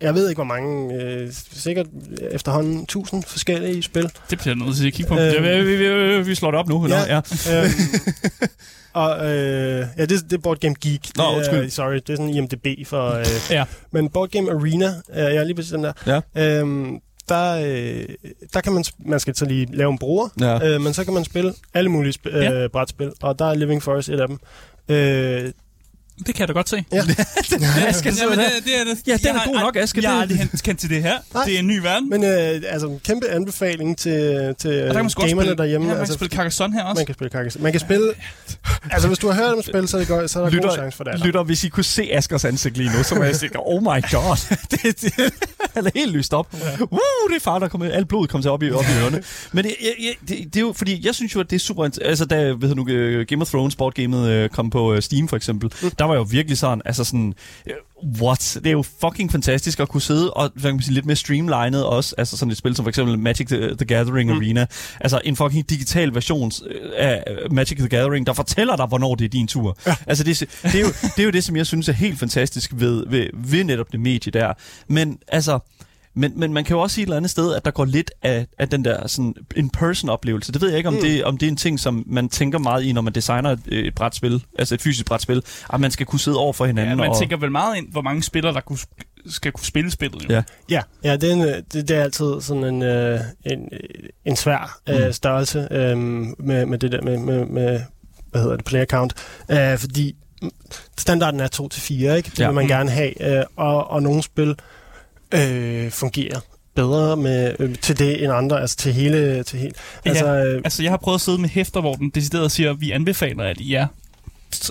[0.00, 1.86] jeg ved ikke, hvor mange, øh, sikkert
[2.30, 4.10] efterhånden 1000 forskellige spil.
[4.30, 5.14] Det bliver noget til at kigge på.
[5.18, 6.84] Øh, ja, vi, vi, vi slår det op nu.
[6.84, 6.98] Eller?
[7.06, 7.20] Ja.
[7.46, 7.64] ja.
[7.64, 7.70] øhm,
[8.92, 11.16] og øh, ja, det, det er Board Game Geek.
[11.16, 11.64] Nå, undskyld.
[11.64, 13.10] Uh, sorry, det er sådan IMDB for...
[13.10, 13.64] Øh, ja.
[13.92, 16.20] Men Board Game Arena, øh, jeg er lige præcis den der.
[16.36, 16.60] Ja.
[16.60, 18.04] Øhm, der, øh,
[18.54, 20.74] der kan man, man skal så lige lave en bruger, ja.
[20.74, 22.68] øh, men så kan man spille alle mulige sp- øh, ja.
[22.68, 24.38] brætspil, og der er Living Forest et af dem.
[24.88, 25.52] Øh,
[26.18, 26.84] det kan jeg da godt se.
[26.92, 26.98] Ja.
[27.88, 28.98] Aske, Jamen, det, det er det.
[29.06, 30.02] Ja, den er god nok, Aske.
[30.02, 31.18] Jeg har aldrig kendt til det her.
[31.34, 31.44] Nej.
[31.44, 32.10] Det er en ny verden.
[32.10, 35.86] Men øh, altså, kæmpe anbefaling til, til og der kan gamerne spille, derhjemme.
[35.86, 37.00] Ja, man altså, kan spille Carcassonne her også.
[37.00, 37.62] Man kan spille Carcassonne.
[37.62, 38.12] Man kan spille...
[38.90, 40.68] altså, hvis du har hørt om spil, så er, det godt, så er der lytter,
[40.68, 41.20] god chance for det.
[41.20, 44.02] Lytter, hvis I kunne se Askers ansigt lige nu, så var jeg sikker, oh my
[44.12, 44.56] god.
[44.70, 45.12] det, det,
[45.74, 46.48] han er helt lyst op.
[46.52, 46.82] Ja.
[46.82, 46.98] Uh,
[47.30, 47.90] det er far, der kommer...
[47.90, 49.22] Alt blodet kommer til op i, op i ørerne.
[49.52, 51.84] Men det, det, det, det, er jo, fordi jeg synes jo, at det er super...
[52.02, 55.36] Altså, da ved nu, øh, Game of Thrones boardgamet øh, kom på øh, Steam, for
[55.36, 55.90] eksempel, mm.
[55.98, 57.34] der var jo virkelig sådan, altså sådan,
[58.22, 58.54] what?
[58.54, 61.16] Det er jo fucking fantastisk at kunne sidde og hvad kan man sige, lidt mere
[61.16, 64.36] streamlined også, altså sådan et spil som for eksempel Magic the, the Gathering mm.
[64.36, 64.66] Arena,
[65.00, 66.52] altså en fucking digital version
[66.96, 69.78] af Magic the Gathering, der fortæller dig, hvornår det er din tur.
[69.86, 69.96] Ja.
[70.06, 72.70] Altså det, det, er jo, det er jo det, som jeg synes er helt fantastisk
[72.74, 74.52] ved, ved, ved netop det medie der.
[74.88, 75.58] Men altså,
[76.16, 78.10] men, men man kan jo også sige et eller andet sted, at der går lidt
[78.22, 80.52] af, af den der sådan in-person-oplevelse.
[80.52, 81.00] Det ved jeg ikke, om, mm.
[81.00, 83.60] det, om det er en ting, som man tænker meget i, når man designer et,
[83.66, 85.42] et brætspil, altså et fysisk brætspil,
[85.72, 86.90] at man skal kunne sidde over for hinanden.
[86.90, 87.18] Ja, man og...
[87.18, 88.78] tænker vel meget ind, hvor mange spillere, der kunne,
[89.26, 90.24] skal kunne spille spillet.
[90.24, 90.34] Jo.
[90.34, 93.68] Ja, ja, ja det, er en, det, det er altid sådan en, øh, en,
[94.24, 95.12] en svær øh, mm.
[95.12, 97.80] størrelse øh, med, med det der med, med, med
[98.30, 99.14] hvad hedder det, player count,
[99.50, 100.16] øh, fordi
[100.98, 102.30] standarden er 2 til 4, ikke?
[102.30, 102.46] Det ja.
[102.46, 102.68] vil man mm.
[102.68, 104.56] gerne have, øh, og, og nogle spil
[105.34, 106.40] øh, fungerer
[106.74, 109.42] bedre med, øh, til det end andre, altså til hele...
[109.42, 109.74] Til hele.
[110.04, 112.70] Altså, ja, øh, altså, jeg har prøvet at sidde med hæfter, hvor den decideret siger,
[112.70, 113.86] at vi anbefaler, at I er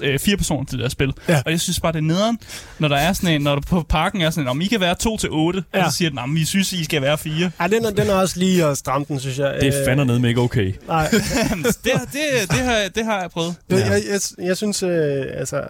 [0.02, 1.14] øh, fire personer til det der spil.
[1.30, 1.42] Ja.
[1.46, 2.40] Og jeg synes bare, det er nederen,
[2.80, 4.80] når der er sådan en, når der på parken er sådan en, om I kan
[4.80, 5.86] være to til otte, ja.
[5.86, 7.52] og så siger den, om vi synes, I skal være fire.
[7.62, 9.58] Ja, den er, den er også lige at stramme den, synes jeg.
[9.62, 10.74] Det er fandme ned med ikke okay.
[10.88, 11.10] Nej.
[11.64, 13.56] det, det, det, har, det har jeg prøvet.
[13.70, 13.76] Ja.
[13.76, 15.62] Jeg, jeg, jeg, synes, øh, altså,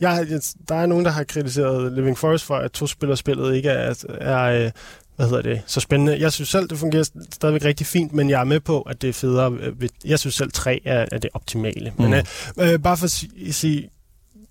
[0.00, 3.56] jeg, jeg, der er nogen, der har kritiseret Living Forest for, at to spiller spillet
[3.56, 4.70] ikke er, er øh,
[5.16, 6.20] hvad hedder det, så spændende.
[6.20, 9.08] Jeg synes selv, det fungerer stadigvæk rigtig fint, men jeg er med på, at det
[9.08, 9.58] er federe.
[10.04, 11.92] Jeg synes selv, tre er, er det optimale.
[11.96, 12.04] Mm.
[12.04, 13.10] Men øh, øh, bare for at
[13.54, 13.90] sige,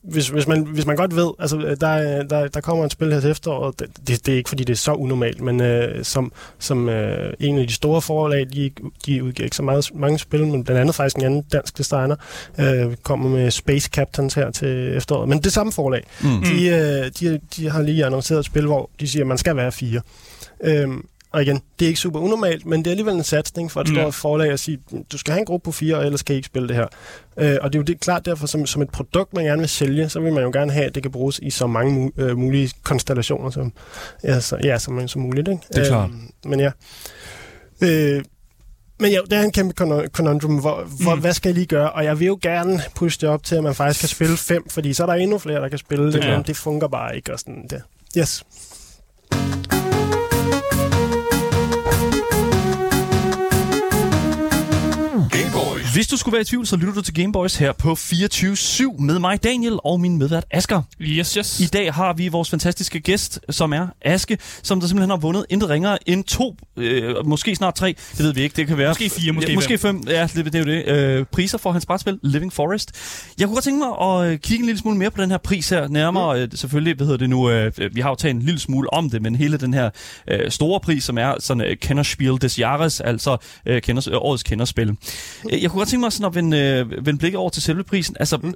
[0.04, 3.20] hvis, hvis, man, hvis man godt ved, altså der, der, der kommer et spil her
[3.20, 6.32] til efteråret, det, det, det er ikke fordi, det er så unormalt, men øh, som,
[6.60, 8.72] som øh, en af de store forlag, de,
[9.06, 12.16] de udgiver ikke så meget, mange spil, men blandt andet faktisk en anden dansk designer,
[12.60, 15.30] øh, kommer med Space Captains her til efteråret.
[15.30, 16.44] Men det samme forlag, mm.
[16.44, 19.56] de, øh, de, de har lige annonceret et spil, hvor de siger, at man skal
[19.56, 20.02] være fire.
[20.64, 23.82] Øhm, og igen, det er ikke super unormalt, men det er alligevel en satsning for
[23.82, 23.96] et mm.
[23.96, 24.80] stort forlag at sige,
[25.12, 26.88] du skal have en gruppe på fire, og ellers kan I ikke spille det her.
[27.38, 29.70] Øh, og det er jo det, klart derfor, som, som et produkt, man gerne vil
[29.70, 32.22] sælge, så vil man jo gerne have, at det kan bruges i så mange mu-
[32.22, 33.74] øh, mulige konstellationer som,
[34.24, 35.48] ja, så, ja, som, som muligt.
[35.48, 35.62] Ikke?
[35.74, 36.10] Det er klart.
[36.10, 36.72] Øh, men ja.
[37.82, 38.24] Øh,
[39.00, 39.74] men ja, det er en kæmpe
[40.08, 40.60] conundrum.
[40.60, 41.22] Hvor, hvor, mm.
[41.22, 41.92] Hvad skal jeg lige gøre?
[41.92, 44.70] Og jeg vil jo gerne pushe det op til, at man faktisk kan spille fem,
[44.70, 46.38] fordi så er der endnu flere, der kan spille det, ja.
[46.38, 47.34] men det fungerer bare ikke.
[47.34, 47.82] Og sådan, det.
[48.18, 48.44] Yes.
[55.94, 59.20] Hvis du skulle være i tvivl, så lytter du til Gameboys her på 24-7 med
[59.20, 60.82] mig, Daniel, og min medvært Asker.
[61.02, 61.60] Yes, yes.
[61.60, 65.46] I dag har vi vores fantastiske gæst, som er Aske, som der simpelthen har vundet
[65.50, 68.90] intet ringere end to, øh, måske snart tre, det ved vi ikke, det kan være.
[68.90, 70.04] Måske fire, måske, ja, måske fem.
[70.08, 70.88] Ja, det, det er jo det.
[70.88, 72.92] Øh, priser for hans brætspil, Living Forest.
[73.40, 75.38] Jeg kunne godt tænke mig at øh, kigge en lille smule mere på den her
[75.38, 78.42] pris her, nærmere øh, selvfølgelig, hvad hedder det nu, øh, vi har jo talt en
[78.42, 79.90] lille smule om det, men hele den her
[80.28, 84.44] øh, store pris, som er sådan øh, Kennerspiel des Jahres, altså øh, kenders, øh, årets
[84.44, 84.98] kenderspil.
[85.52, 88.16] Jeg kunne godt tænke mig sådan at vende, øh, vende blikket over til selve prisen.
[88.20, 88.54] Altså, mm.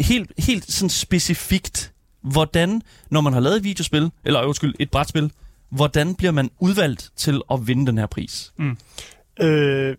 [0.00, 1.92] helt, helt sådan specifikt,
[2.22, 5.32] hvordan, når man har lavet et videospil, eller undskyld, et brætspil,
[5.70, 8.52] hvordan bliver man udvalgt til at vinde den her pris?
[8.58, 8.76] Mm.
[9.40, 9.96] Øh,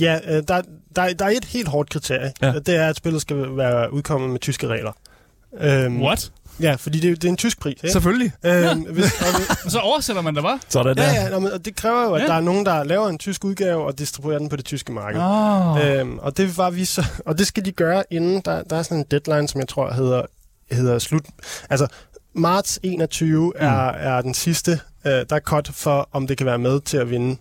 [0.00, 0.62] ja, øh, der,
[0.96, 2.32] der, der er et helt hårdt kriterie.
[2.42, 2.52] Ja.
[2.52, 4.92] Det er, at spillet skal være udkommet med tyske regler.
[5.60, 6.32] Øhm, What?
[6.60, 7.72] Ja, fordi det, det er en tysk pris.
[7.72, 7.92] Ikke?
[7.92, 8.32] Selvfølgelig.
[8.44, 10.58] Øhm, hvis, og, så oversætter man det, bare.
[10.68, 11.40] Så er det ja, der.
[11.40, 12.26] Ja, og det kræver jo, at ja.
[12.26, 15.20] der er nogen, der laver en tysk udgave og distribuerer den på det tyske marked.
[15.20, 15.86] Oh.
[15.86, 18.82] Øhm, og det var vi så, og det skal de gøre inden, der, der er
[18.82, 20.22] sådan en deadline, som jeg tror hedder,
[20.70, 21.24] hedder slut.
[21.70, 21.86] Altså,
[22.34, 23.52] marts 21 mm.
[23.56, 26.96] er, er den sidste, øh, der er cut for, om det kan være med til
[26.96, 27.36] at vinde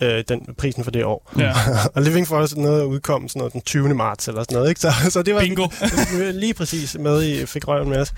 [0.00, 1.32] øh, den prisen for det år.
[1.38, 1.52] Ja.
[1.94, 3.94] og Living Forest noget udkom sådan noget den 20.
[3.94, 4.68] marts eller sådan noget.
[4.68, 4.80] Ikke?
[4.86, 5.68] Så, så det var Bingo.
[6.12, 8.12] lige, lige præcis med i fik røven med os.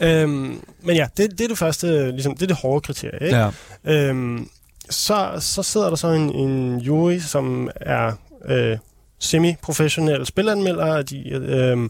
[0.00, 3.26] Øhm, men ja, det, det er det første, ligesom, det er det hårde kriterie.
[3.26, 3.36] Ikke?
[3.36, 3.50] Ja.
[3.84, 4.48] Øhm,
[4.90, 8.12] så, så sidder der så en, en jury, som er
[8.44, 8.78] øh,
[9.18, 11.88] semi-professionelle spilanmeldere, de, øh,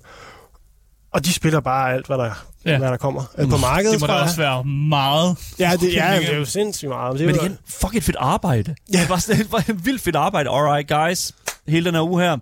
[1.12, 2.78] og de spiller bare alt, hvad der, ja.
[2.78, 3.48] hvad der kommer mm.
[3.48, 3.92] på markedet.
[3.92, 5.36] Det må da også være meget.
[5.58, 7.18] Ja, det, ja, det er jo sindssygt meget.
[7.18, 8.74] Det Men igen, fuck et fedt arbejde.
[8.92, 9.00] Ja.
[9.00, 10.50] Det, var, det var et vildt fedt arbejde.
[10.50, 11.32] Alright, guys.
[11.68, 12.36] Hele den her uge her.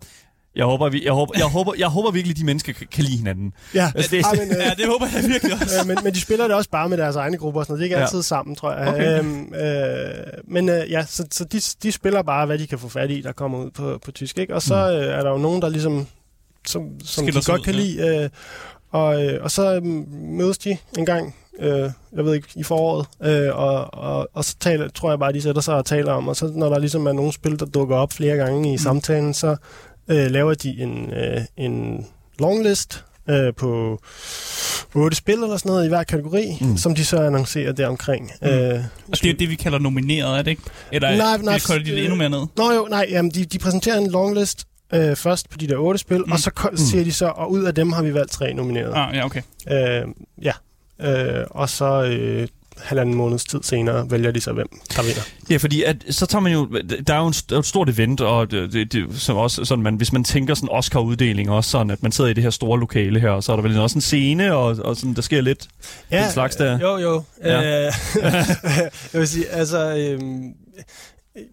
[0.56, 3.16] Jeg håber, vi, jeg, håber, jeg, håber, jeg håber virkelig, de mennesker kan, kan lide
[3.16, 3.52] hinanden.
[3.74, 5.80] Ja, altså, det, ja, men, øh, ja, det håber jeg virkelig også.
[5.80, 7.80] øh, men, men de spiller det også bare med deres egne grupper og sådan noget.
[7.80, 8.04] Det er ikke ja.
[8.04, 8.88] altid sammen, tror jeg.
[8.88, 9.18] Okay.
[9.18, 12.88] Øhm, øh, men øh, ja, så, så de, de spiller bare, hvad de kan få
[12.88, 14.38] fat i, der kommer ud på, på tysk.
[14.38, 14.54] Ikke?
[14.54, 15.06] Og så mm.
[15.06, 16.06] øh, er der jo nogen, der ligesom
[16.66, 17.80] som, som de godt ud, kan ja.
[17.80, 18.22] lide.
[18.22, 18.30] Øh,
[18.92, 19.82] og, øh, og så øh,
[20.12, 24.56] mødes de en gang, øh, jeg ved ikke, i foråret, øh, og, og, og så
[24.60, 27.06] taler, tror jeg bare, de sætter sig og taler om, og så når der ligesom
[27.06, 28.78] er nogle spil, der dukker op flere gange i mm.
[28.78, 29.56] samtalen, så
[30.08, 32.06] øh, laver de en, øh, en
[32.38, 34.00] longlist øh, på
[34.94, 36.76] otte spil eller sådan noget i hver kategori, mm.
[36.76, 38.32] som de så annoncerer deromkring.
[38.42, 38.48] Mm.
[38.48, 40.62] Øh, og det er det, vi kalder nomineret, er det ikke?
[40.92, 42.46] Eller nej, nej, kolder de det endnu mere ned?
[42.56, 45.98] Nå jo, nej, jamen, de, de præsenterer en longlist, øh, først på de der otte
[45.98, 46.32] spil, mm.
[46.32, 46.76] og så mm.
[46.76, 48.92] siger de så, og ud af dem har vi valgt tre nomineret.
[48.94, 49.42] Ah, ja, okay.
[49.70, 50.08] Øh,
[50.42, 50.52] ja,
[51.00, 55.22] øh, og så øh, halvanden måneds tid senere vælger de så, hvem der vinder.
[55.50, 56.68] Ja, fordi at, så tager man jo,
[57.06, 59.94] der er jo en, et stort event, og det, det, det, som også, sådan, man,
[59.94, 63.20] hvis man tænker sådan Oscar-uddeling også sådan, at man sidder i det her store lokale
[63.20, 65.68] her, og så er der vel også en scene, og, og sådan, der sker lidt
[66.10, 66.78] ja, den slags der.
[66.78, 67.22] Jo, jo.
[67.44, 67.86] Ja.
[67.86, 67.92] Øh,
[69.12, 69.96] jeg vil sige, altså...
[69.96, 70.20] Øh,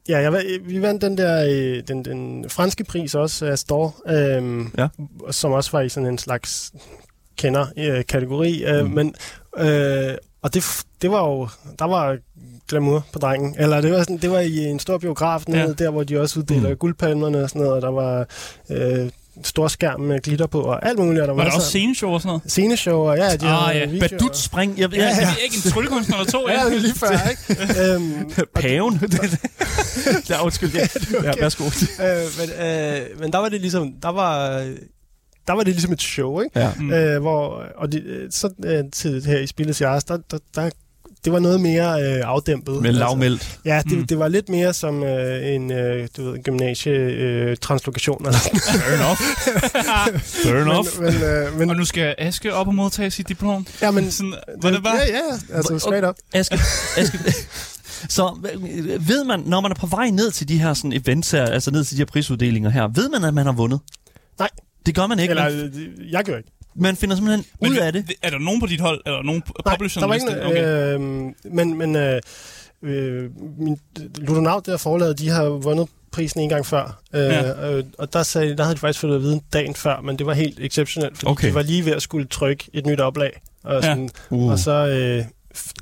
[0.09, 4.71] Ja, jeg, vi vandt den der øh, den, den franske pris også af Store, øhm,
[4.77, 4.87] ja.
[5.31, 6.73] som også var i sådan en slags
[7.37, 8.63] kender-kategori.
[8.63, 8.91] Øh, mm.
[8.91, 9.15] Men,
[9.57, 11.47] øh, og det, det var jo,
[11.79, 12.17] der var
[12.67, 13.55] glamour på drengen.
[13.59, 15.73] Eller det var, sådan, det var i en stor biograf nede, ja.
[15.73, 16.75] der hvor de også uddeler mm.
[16.75, 18.27] guldpalmerne og sådan noget, og der var
[18.69, 19.09] øh,
[19.43, 21.21] stor skærm med glitter på, og alt muligt.
[21.21, 22.41] Der var, var der også sceneshow og sådan noget?
[22.51, 23.99] Sceneshow, og ja, de ah, ja.
[23.99, 24.79] Badut spring.
[24.79, 25.19] Jeg, jeg, ja, ja.
[25.19, 26.49] jeg, ikke en tryllekunstner eller to.
[26.49, 27.83] ja, lige før, ikke?
[27.93, 29.01] øhm, Paven.
[30.29, 30.73] ja, undskyld.
[30.73, 30.83] Ja,
[31.17, 31.23] okay.
[31.23, 31.63] ja, værsgo.
[31.65, 31.71] øh,
[32.39, 34.49] men, øh, men der var det ligesom, der var,
[35.47, 36.59] der var det ligesom et show, ikke?
[36.59, 36.71] Ja.
[36.79, 36.93] Mm.
[36.93, 40.69] Øh, hvor, og de, så øh, til her i Spilles Jars, der, der, der
[41.25, 42.81] det var noget mere øh, afdæmpet.
[42.81, 43.41] Med lavmældt.
[43.41, 44.07] Altså, ja, det, mm.
[44.07, 48.25] det var lidt mere som øh, en øh, du ved, gymnasie-translokation.
[48.27, 49.17] Øh, Fair enough.
[50.43, 50.87] Fair enough.
[50.99, 53.67] Men, men, øh, men, og nu skal Aske op og modtage sit diplom.
[53.81, 54.11] Ja, men...
[54.19, 54.95] Sådan, var det bare?
[54.95, 56.15] Ja, ja, altså straight up.
[56.33, 56.59] Aske,
[56.97, 57.17] Aske,
[58.15, 58.37] så
[58.99, 61.71] ved man, når man er på vej ned til de her sådan events her, altså
[61.71, 63.79] ned til de her prisuddelinger her, ved man, at man har vundet?
[64.39, 64.49] Nej.
[64.85, 65.31] Det gør man ikke.
[65.31, 65.69] Eller,
[66.11, 68.11] jeg gør ikke man finder simpelthen men, ud af det.
[68.21, 69.01] Er der nogen på dit hold?
[69.05, 69.99] Er der nogen Nej, publisher?
[69.99, 70.93] der var ikke okay.
[70.93, 70.99] øh,
[71.55, 72.21] Men, men øh,
[72.83, 73.79] øh, min
[74.17, 77.01] Ludonaut der forlaget, de har vundet prisen en gang før.
[77.13, 77.71] Øh, ja.
[77.71, 80.25] øh, og der, sagde, der havde de faktisk fået at vide dagen før, men det
[80.25, 81.47] var helt exceptionelt, fordi okay.
[81.47, 83.41] de var lige ved at skulle trykke et nyt oplag.
[83.63, 84.35] Og, sådan, ja.
[84.35, 84.51] uh.
[84.51, 85.25] og så, øh,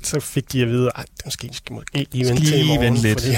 [0.02, 2.94] så fik de at vide, at måske skal måske lige vente til i morgen.
[2.94, 3.20] lidt.
[3.20, 3.34] Fordi,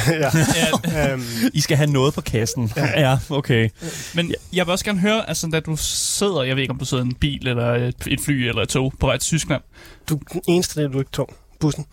[0.96, 1.14] ja.
[1.14, 1.24] um,
[1.54, 2.72] I skal have noget på kassen.
[2.76, 3.70] Ja, ja okay.
[4.14, 6.84] Men jeg vil også gerne høre, altså da du sidder, jeg ved ikke om du
[6.84, 9.62] sidder i en bil, eller et, et fly, eller et tog på vej til Tyskland.
[10.08, 11.28] Du den eneste, der du ikke tog.
[11.60, 11.86] Bussen.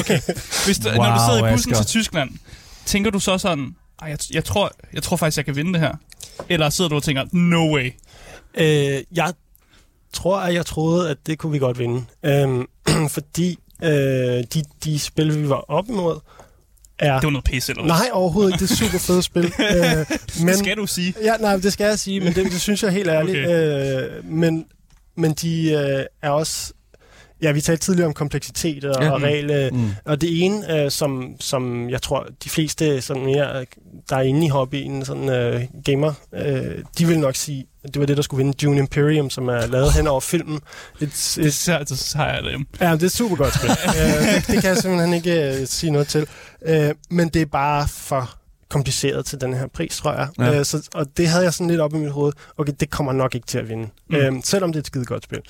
[0.00, 0.20] okay.
[0.64, 1.84] Hvis du, wow, når du sidder i bussen Asger.
[1.84, 2.30] til Tyskland,
[2.86, 5.92] tænker du så sådan, jeg, jeg, tror, jeg tror faktisk, jeg kan vinde det her?
[6.48, 7.92] Eller sidder du og tænker, no way?
[8.54, 9.32] Øh, jeg
[10.12, 12.04] tror, at jeg troede, at det kunne vi godt vinde.
[12.24, 12.66] Øhm,
[13.16, 16.20] fordi øh, de, de spil, vi var op imod,
[16.98, 17.14] er...
[17.14, 17.86] Det var noget pisse, eller?
[17.86, 18.64] Nej, overhovedet ikke.
[18.64, 19.44] Det er super fedt spil.
[19.60, 20.06] øh,
[20.38, 21.14] men, det skal du sige.
[21.22, 23.38] Ja, nej, det skal jeg sige, men det, det synes jeg helt ærligt.
[23.38, 24.18] Okay.
[24.18, 24.66] Øh, men,
[25.16, 26.72] men de øh, er også
[27.42, 29.10] Ja, vi talte tidligere om kompleksitet og, ja.
[29.10, 29.74] og regel.
[29.74, 29.90] Mm.
[30.04, 33.64] Og det ene, øh, som, som jeg tror, de fleste sådan mere,
[34.10, 38.00] der er inde i hobbyen, sådan øh, gamer, øh, de vil nok sige, at det
[38.00, 40.60] var det, der skulle vinde Dune Imperium, som er lavet hen over filmen.
[41.00, 42.80] Et, et, det ser altså det.
[42.80, 43.70] Ja, det er super godt spil.
[43.98, 46.26] øh, det, det kan jeg simpelthen ikke uh, sige noget til.
[46.68, 48.38] Uh, men det er bare for
[48.68, 50.28] kompliceret til den her pris, tror jeg.
[50.38, 50.58] Ja.
[50.58, 52.32] Uh, så, og det havde jeg sådan lidt op i mit hoved.
[52.58, 53.88] Okay, det kommer nok ikke til at vinde.
[54.10, 54.36] Mm.
[54.36, 55.40] Uh, selvom det er et skide godt spil.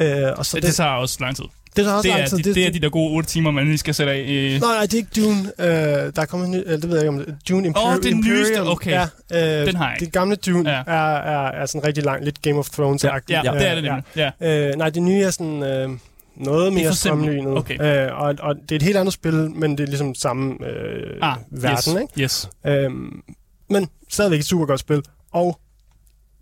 [0.00, 1.44] Øh, og så det, det tager også lang tid.
[1.76, 2.38] Det tager også det lang tid.
[2.38, 4.58] Er, det, det, er de der gode 8 timer, man lige skal sætte af i...
[4.58, 5.52] Nej, nej, det er ikke Dune.
[5.58, 7.90] Øh, der er kommet ny, det ved jeg ikke om det Dune Imperium.
[7.90, 8.90] Åh, oh, det nyeste, okay.
[8.90, 10.82] Ja, øh, Den har jeg Det gamle Dune ja.
[10.86, 13.32] er, er, er sådan rigtig lang, lidt Game of Thrones-agtigt.
[13.32, 14.02] Ja, ja, det er det nemlig.
[14.16, 14.30] Ja.
[14.40, 14.68] Ja.
[14.68, 15.62] Øh, nej, det nye er sådan...
[15.62, 15.98] Øh,
[16.36, 17.58] noget mere strømlynet.
[17.58, 18.06] Okay.
[18.06, 21.18] Øh, og, og det er et helt andet spil, men det er ligesom samme øh,
[21.22, 22.22] ah, verden, yes, ikke?
[22.22, 22.50] Yes.
[22.66, 23.22] Øhm,
[23.70, 25.58] men stadigvæk et super godt spil, og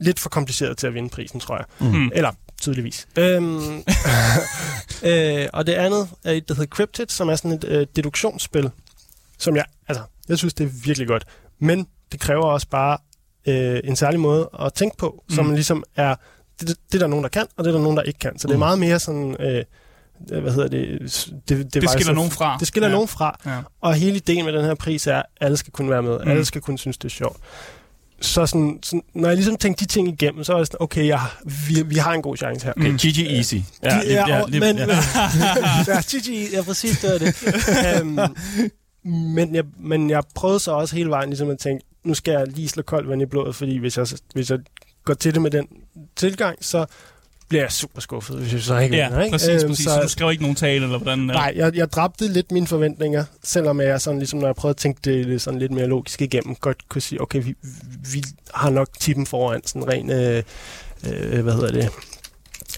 [0.01, 1.65] lidt for kompliceret til at vinde prisen, tror jeg.
[1.81, 2.11] Mm.
[2.15, 2.31] Eller
[2.63, 3.09] tydeligvis.
[3.19, 3.77] Øhm,
[5.11, 8.71] øh, og det andet er et, der hedder Cryptid, som er sådan et øh, deduktionsspil,
[9.39, 11.25] som jeg, altså, jeg synes, det er virkelig godt.
[11.59, 12.99] Men det kræver også bare
[13.47, 15.35] øh, en særlig måde at tænke på, mm.
[15.35, 16.15] som ligesom er,
[16.61, 18.39] det, det er der nogen, der kan, og det er der nogen, der ikke kan.
[18.39, 18.49] Så mm.
[18.49, 18.61] det er mm.
[18.61, 19.37] meget mere sådan...
[19.41, 19.65] Øh,
[20.29, 21.01] hvad hedder det?
[21.49, 22.57] Det, det, det skiller nogen fra.
[22.61, 22.95] Det skiller ja.
[22.95, 23.41] nogen fra.
[23.47, 23.59] Ja.
[23.81, 26.19] Og hele ideen med den her pris er, at alle skal kunne være med.
[26.25, 26.31] Mm.
[26.31, 27.37] Alle skal kunne synes, det er sjovt
[28.23, 31.07] så sådan, sådan, når jeg ligesom tænkte de ting igennem, så var jeg sådan, okay,
[31.07, 31.21] ja,
[31.69, 32.73] vi, vi har en god chance her.
[32.77, 32.97] Okay, mm.
[32.97, 33.55] GG Easy.
[33.83, 34.87] Ja, ja, men, ja.
[35.89, 38.03] ja, GG, ja, præcis, det var det.
[38.03, 38.37] um,
[39.13, 42.47] men, jeg, men jeg prøvede så også hele vejen ligesom at tænke, nu skal jeg
[42.49, 44.59] lige slå koldt vand i blodet, fordi hvis jeg, hvis jeg
[45.05, 45.69] går til det med den
[46.17, 46.87] tilgang, så
[47.53, 49.23] bliver jeg super skuffet, hvis jeg så ikke ja, vinder.
[49.25, 49.33] Ikke?
[49.33, 49.85] præcis, øhm, præcis.
[49.85, 51.19] Så, så du skrev ikke nogen tale, eller hvordan?
[51.19, 54.77] Nej, jeg, jeg dræbte lidt mine forventninger, selvom jeg sådan, ligesom, når jeg prøvede at
[54.77, 57.55] tænke det sådan lidt mere logisk igennem, godt kunne sige, okay, vi,
[58.13, 58.25] vi
[58.55, 60.43] har nok tippen foran, sådan ren, øh,
[61.07, 61.89] øh, hvad hedder det,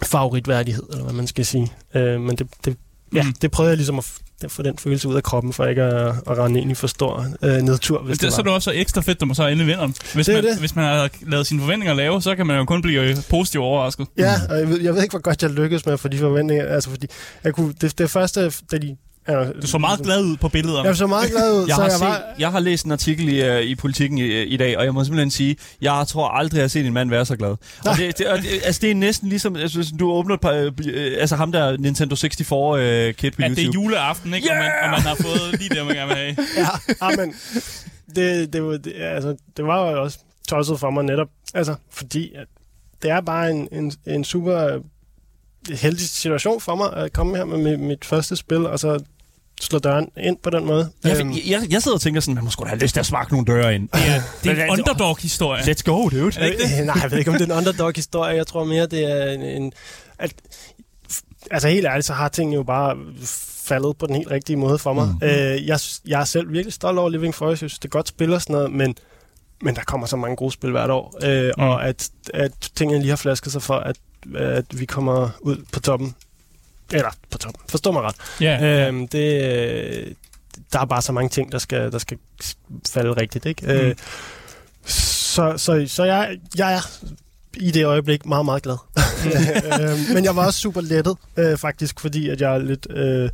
[0.03, 1.73] favoritværdighed, eller hvad man skal sige.
[1.95, 2.77] Øh, men det, det,
[3.15, 3.33] ja, mm.
[3.43, 4.05] det prøvede jeg ligesom at
[4.49, 7.27] få den følelse ud af kroppen, for ikke at, at rende ind i for stor
[7.43, 8.03] øh, nedtur.
[8.03, 9.87] Hvis det, det så er det også ekstra fedt, når man så endelig vinder.
[10.15, 10.59] Hvis, det man, det.
[10.59, 14.07] hvis man har lavet sine forventninger lave, så kan man jo kun blive positivt overrasket.
[14.19, 16.19] Ja, og jeg ved, jeg ved ikke, hvor godt jeg lykkedes med at få de
[16.19, 16.67] forventninger.
[16.67, 17.07] Altså, fordi
[17.45, 18.97] jeg kunne, det, det første, da de
[19.29, 20.89] Ja, du så meget glad ud på billederne.
[20.89, 21.67] Jeg så meget glad ud.
[21.69, 22.23] jeg, så har jeg, var...
[22.39, 25.05] jeg har læst en artikel i, uh, i Politiken i, i dag, og jeg må
[25.05, 27.51] simpelthen sige, jeg tror aldrig, jeg har set en mand være så glad.
[27.51, 30.41] Og det, det, og det, altså, det er næsten ligesom, altså, hvis du åbner et
[30.41, 33.61] par, uh, altså ham der Nintendo 64 uh, øh, kit på ja, YouTube.
[33.61, 34.49] det er juleaften, ikke?
[34.49, 34.59] Yeah!
[34.59, 36.37] Og, man, og man har fået lige det, man gerne vil have.
[37.03, 37.35] ja, men
[38.17, 40.19] det, det, var, det, altså, det var jo også
[40.49, 42.47] tosset for mig netop, altså, fordi at
[43.03, 44.81] det er bare en, en, en super
[45.73, 49.05] heldig situation for mig at komme her med mit første spil, og så
[49.61, 50.91] slå døren ind på den måde.
[51.05, 51.33] Ja, øhm.
[51.47, 53.33] jeg, jeg sidder og tænker sådan, man må sgu da have lyst til at sparke
[53.33, 53.89] nogle døre ind.
[53.95, 55.63] Ja, det er en underdog-historie.
[55.63, 56.27] Let's go, dude.
[56.27, 56.87] Er det ikke det?
[56.87, 58.37] Nej, jeg ved ikke, om det er en underdog-historie.
[58.37, 59.43] Jeg tror mere, det er en...
[59.43, 59.73] en
[60.19, 60.35] at,
[61.51, 62.97] altså helt ærligt, så har tingene jo bare
[63.65, 65.09] faldet på den helt rigtige måde for mig.
[65.21, 65.27] Mm.
[65.27, 67.63] Øh, jeg, jeg er selv virkelig stolt over Living Forest.
[67.63, 68.95] Jeg synes, det er godt spil og sådan noget, men,
[69.63, 71.15] men der kommer så mange gode spil hvert år.
[71.23, 71.63] Øh, mm.
[71.63, 73.97] Og at, at tingene lige har flasket sig for, at,
[74.35, 76.15] at vi kommer ud på toppen
[76.93, 77.63] eller på toppen.
[77.69, 78.17] Forstå mig ret.
[78.43, 78.89] Yeah.
[78.89, 80.17] Øhm, det,
[80.73, 82.19] der er bare så mange ting, der skal, der skal
[82.89, 83.47] falde rigtigt.
[83.47, 83.73] Ikke?
[83.73, 83.89] Øh, mm.
[83.89, 83.95] Øh,
[84.87, 86.81] så, så, så jeg, jeg er
[87.57, 88.77] i det øjeblik meget, meget glad.
[89.81, 92.87] øh, men jeg var også super lettet, øh, faktisk, fordi at jeg er lidt...
[92.91, 93.31] Øh,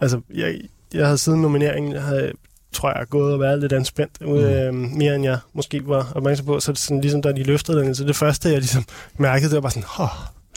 [0.00, 0.60] altså, jeg,
[0.94, 2.32] jeg havde siden nomineringen, jeg havde,
[2.72, 4.34] tror jeg, gået og været lidt anspændt, mm.
[4.34, 6.60] øh, mere end jeg måske var opmærksom på.
[6.60, 8.84] Så det sådan, ligesom da de løftede den, så det første, jeg ligesom
[9.16, 10.08] mærkede, det var bare sådan, oh,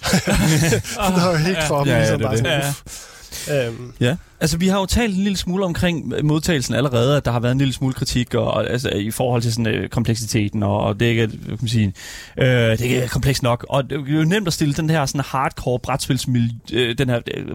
[1.15, 2.61] der var helt kroppen ja, ja, ligesom bare sådan,
[3.47, 3.65] ja.
[3.67, 3.93] Øhm.
[3.99, 4.15] Ja.
[4.39, 7.51] Altså, vi har jo talt en lille smule omkring modtagelsen allerede, at der har været
[7.51, 11.05] en lille smule kritik og, altså, i forhold til sådan, øh, kompleksiteten, og, og det
[11.05, 11.93] er ikke, kan man sige,
[12.37, 13.65] øh, det er ikke komplekst nok.
[13.69, 16.27] Og det er jo nemt at stille den her sådan hardcore brætspils,
[16.73, 17.45] øh, den her øh,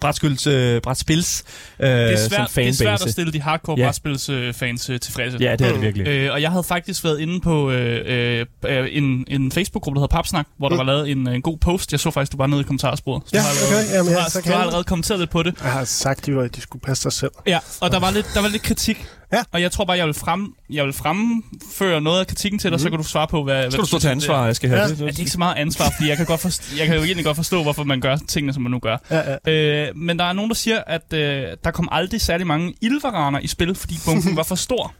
[0.00, 1.44] brætspils, øh, brætspils
[1.80, 3.84] øh, det er svært, Det er svært at stille de hardcore ja.
[3.84, 5.38] brætspils øh, fans øh, tilfredse.
[5.40, 6.06] Ja, det er det virkelig.
[6.06, 10.16] Øh, og jeg havde faktisk været inde på øh, øh, en, en Facebook-gruppe, der hedder
[10.16, 10.72] Papsnak, hvor mm.
[10.72, 11.92] der var lavet en, en god post.
[11.92, 13.22] Jeg så faktisk, du var nede i kommentarsporet.
[13.32, 13.96] Ja, okay.
[13.96, 15.54] Jamen, ja, så kan du har allerede kommenteret lidt på det.
[15.62, 17.30] Jeg har sagt, at de skulle passe sig selv.
[17.46, 19.06] Ja, og der var lidt, der var lidt kritik.
[19.32, 19.42] Ja.
[19.52, 22.76] Og jeg tror bare, jeg vil, frem, jeg vil fremføre noget af kritikken til dig,
[22.76, 22.78] mm.
[22.78, 22.92] så mhm.
[22.92, 23.62] kan du svare på, hvad...
[23.62, 24.88] Skal hvad du stå til ansvar, jeg skal have ja.
[24.88, 25.00] det?
[25.00, 27.02] Ja, det er ikke så meget ansvar, fordi jeg kan, godt forstå, jeg kan jo
[27.02, 28.96] egentlig godt forstå, hvorfor man gør tingene, som man nu gør.
[29.10, 29.88] Ja, ja.
[29.88, 33.38] Øh, men der er nogen, der siger, at øh, der kom aldrig særlig mange ildvaraner
[33.38, 34.94] i spil, fordi bunken var for stor.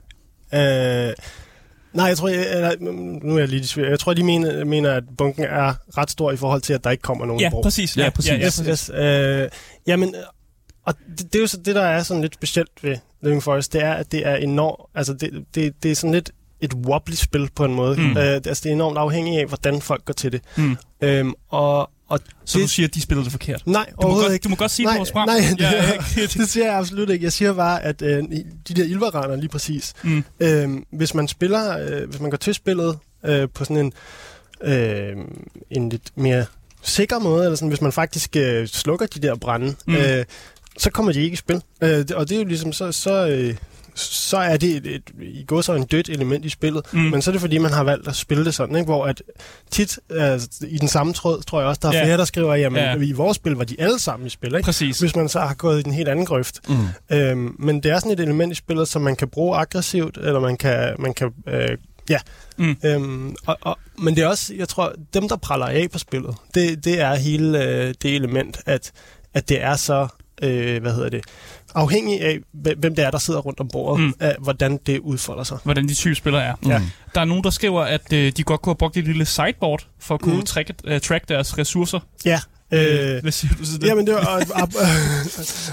[0.55, 1.13] Øh...
[1.93, 2.73] Nej, jeg tror, jeg, eller,
[3.23, 6.37] nu er jeg lige Jeg tror, de mener, mener, at bunken er ret stor i
[6.37, 7.63] forhold til, at der ikke kommer nogen ja, brug.
[7.63, 8.31] Præcis, ja, ja, præcis.
[8.31, 8.91] Ja, yes, yes.
[8.95, 9.49] Øh,
[9.87, 10.15] jamen,
[10.85, 13.73] og det, det er jo så det, der er sådan lidt specielt ved Living Forest,
[13.73, 16.31] det er, at det er enormt, altså det, det, det er sådan lidt
[16.61, 18.01] et wobbly spil på en måde.
[18.01, 18.11] Mm.
[18.11, 20.43] Uh, altså det er enormt afhængigt af, hvordan folk går til det.
[20.57, 20.77] Mm.
[21.01, 23.63] Øhm, og, og så det, du siger, at de spillede det forkert?
[23.67, 24.45] Nej, du må godt, ikke.
[24.45, 27.25] Du må godt sige nej, vores Nej, det, ja, det siger jeg absolut ikke.
[27.25, 28.23] Jeg siger bare, at øh,
[28.69, 30.25] de der ildvaraner lige præcis, mm.
[30.41, 33.93] øh, hvis man spiller, øh, hvis man går til spillet øh, på sådan en,
[34.63, 35.17] øh,
[35.71, 36.45] en lidt mere
[36.83, 39.95] sikker måde, eller sådan, hvis man faktisk øh, slukker de der brænde, mm.
[39.95, 40.25] øh,
[40.79, 41.63] så kommer de ikke i spil.
[41.83, 43.55] Øh, og det er jo ligesom, så, så, øh,
[43.95, 46.87] så er det et, et, i går så en dødt element i spillet.
[46.93, 47.01] Mm.
[47.01, 48.87] Men så er det fordi, man har valgt at spille det sådan, ikke?
[48.87, 49.23] hvor at
[49.71, 52.05] tit altså, i den samme tråd, tror jeg også, der er yeah.
[52.07, 53.09] flere, der skriver, jamen yeah.
[53.09, 54.55] i vores spil var de alle sammen i spil.
[54.55, 54.65] Ikke?
[54.65, 54.99] Præcis.
[54.99, 56.61] Hvis man så har gået i den helt anden grøft.
[56.69, 57.17] Mm.
[57.17, 60.41] Øhm, men det er sådan et element i spillet, som man kan bruge aggressivt, eller
[60.41, 61.79] man kan, man kan øh,
[62.11, 62.19] Ja,
[62.57, 62.77] mm.
[62.85, 66.35] øhm, og, og, men det er også, jeg tror, dem der praller af på spillet,
[66.55, 68.93] det, det er hele øh, det element, at,
[69.35, 70.09] at det er så,
[70.43, 71.25] øh, hvad hedder det,
[71.75, 74.15] afhængig af, hvem det er, der sidder rundt om bordet, mm.
[74.21, 75.59] af hvordan det udfolder sig.
[75.65, 76.55] Hvordan de type spillere er.
[76.63, 76.71] Mm.
[76.71, 76.83] Ja.
[77.15, 79.87] Der er nogen, der skriver, at øh, de godt kunne have brugt et lille sideboard
[79.99, 80.43] for at kunne mm.
[80.43, 82.01] track, uh, track deres ressourcer.
[82.25, 82.41] Ja,
[82.75, 83.87] Øh, Hvad siger du til det?
[83.87, 84.43] Jamen, det var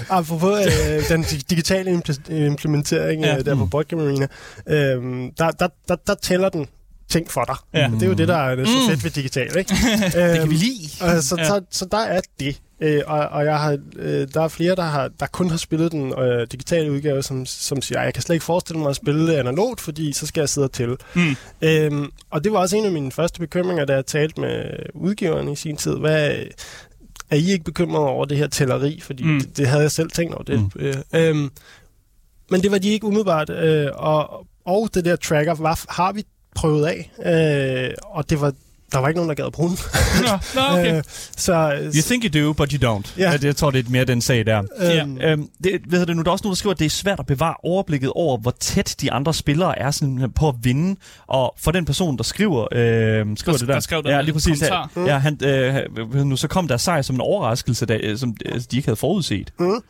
[0.18, 3.38] apropos øh, den digitale implementering ja.
[3.38, 3.70] der på mm.
[3.70, 4.26] Board Game Arena.
[4.66, 6.66] Øh, der, der, der, der tæller den
[7.08, 7.80] ting for dig.
[7.80, 7.90] Ja.
[7.94, 9.74] Det er jo det, der er det så fedt ved digital, ikke?
[10.04, 11.16] det kan vi lide.
[11.16, 11.44] Øh, så, ja.
[11.44, 12.60] så, så der er det.
[12.82, 15.92] Øh, og, og jeg har, øh, der er flere, der, har, der kun har spillet
[15.92, 19.26] den øh, digitale udgave, som, som siger, jeg kan slet ikke forestille mig at spille
[19.26, 20.96] det analogt, fordi så skal jeg sidde og tælle.
[21.14, 21.36] Mm.
[21.62, 24.64] Øhm, og det var også en af mine første bekymringer, da jeg talte med
[24.94, 25.96] udgiveren i sin tid.
[25.96, 26.34] Hvad,
[27.30, 29.00] er I ikke bekymret over det her tælleri?
[29.00, 29.40] Fordi mm.
[29.40, 30.44] det, det havde jeg selv tænkt over.
[30.44, 30.60] Det.
[30.60, 30.70] Mm.
[30.80, 31.50] Øh, øhm,
[32.50, 33.50] men det var de ikke umiddelbart.
[33.50, 36.24] Øh, og, og det der tracker var, har vi
[36.54, 37.10] prøvet af.
[37.88, 38.52] Øh, og det var
[38.92, 39.78] der var ikke nogen, der gad at bruge den.
[40.22, 40.96] Nå, no, okay.
[40.98, 41.02] øh,
[41.36, 43.20] så, you think you do, but you don't.
[43.20, 43.44] Yeah.
[43.44, 44.58] Jeg tror, det er mere den sag der.
[45.04, 46.90] Um, øhm, det, ved det nu, der er også nogen, der skriver, at det er
[46.90, 51.00] svært at bevare overblikket over, hvor tæt de andre spillere er sådan, på at vinde.
[51.26, 54.32] Og for den person, der skriver, øh, skriver der, det der, der skrev ja, lige
[54.32, 58.36] præcis, ja, ja, han, øh, nu så kom der sejr som en overraskelse, der, som
[58.70, 59.52] de ikke havde forudset.
[59.58, 59.82] Mm.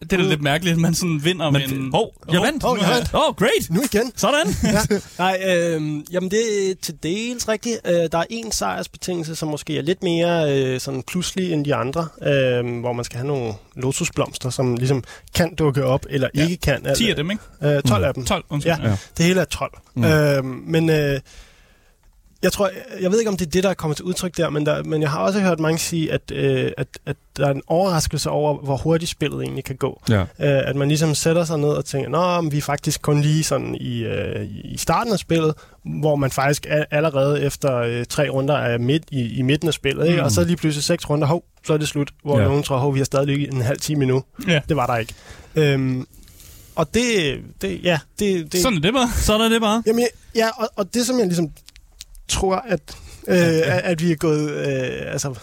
[0.00, 1.90] Det er da lidt mærkeligt, at man sådan vinder Men, med en...
[1.94, 2.64] Hov, oh, jeg vandt!
[2.64, 3.14] Oh, jeg vandt!
[3.14, 3.70] Åh, oh, great!
[3.70, 4.12] Nu igen!
[4.16, 4.46] Sådan!
[4.74, 4.98] ja.
[5.18, 5.82] Nej, øh,
[6.12, 7.80] jamen det er til dels rigtigt.
[7.86, 11.74] Øh, der er en sejrsbetingelse, som måske er lidt mere øh, sådan pludselig end de
[11.74, 16.42] andre, øh, hvor man skal have nogle lotusblomster, som ligesom kan dukke op, eller ja.
[16.42, 16.86] ikke kan.
[16.96, 17.42] 10 af dem, ikke?
[17.62, 18.04] Øh, 12 mm.
[18.04, 18.24] af dem.
[18.24, 18.72] 12, undskyld.
[18.72, 19.72] Ja, ja, det hele er 12.
[19.94, 20.04] Mm.
[20.04, 20.90] Øh, men...
[20.90, 21.20] Øh,
[22.42, 22.70] jeg tror,
[23.00, 24.82] jeg ved ikke, om det er det, der er kommet til udtryk der, men, der,
[24.82, 28.30] men jeg har også hørt mange sige, at, øh, at, at der er en overraskelse
[28.30, 30.02] over, hvor hurtigt spillet egentlig kan gå.
[30.08, 30.20] Ja.
[30.20, 33.44] Øh, at man ligesom sætter sig ned og tænker, nå, vi er faktisk kun lige
[33.44, 35.54] sådan i, øh, i starten af spillet,
[36.00, 39.74] hvor man faktisk er, allerede efter øh, tre runder er midt i, i midten af
[39.74, 40.18] spillet, ikke?
[40.18, 40.24] Mm.
[40.24, 42.44] og så lige pludselig seks runder, hov, så er det slut, hvor ja.
[42.44, 44.24] nogen tror, hov, vi har stadig en halv time endnu.
[44.48, 44.60] Ja.
[44.68, 45.14] Det var der ikke.
[45.54, 46.06] Øhm,
[46.74, 48.62] og det, det, ja, det, det...
[48.62, 49.08] Sådan er det bare.
[49.16, 49.82] Sådan er det bare.
[49.86, 51.50] Jamen, ja, og, og det, som jeg ligesom
[52.28, 52.96] tror, at,
[53.28, 54.50] øh, at vi er gået...
[54.50, 55.34] Øh, altså,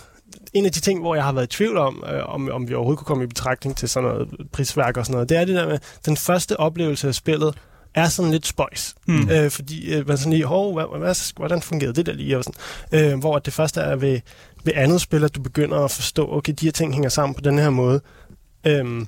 [0.54, 2.74] en af de ting, hvor jeg har været i tvivl om, øh, om, om vi
[2.74, 5.56] overhovedet kunne komme i betragtning til sådan noget prisværk og sådan noget, det er det
[5.56, 7.56] der med, den første oplevelse af spillet
[7.94, 8.96] er sådan lidt spøjs.
[9.08, 9.30] Mm.
[9.30, 12.38] Øh, fordi øh, man sådan lige, hov, hvad, hvad, hvordan fungerede det der lige?
[12.38, 13.12] Og sådan.
[13.14, 14.20] Øh, hvor det første er ved,
[14.64, 17.42] ved andet spil, at du begynder at forstå, okay, de her ting hænger sammen på
[17.42, 18.02] den her måde.
[18.68, 19.06] Øh,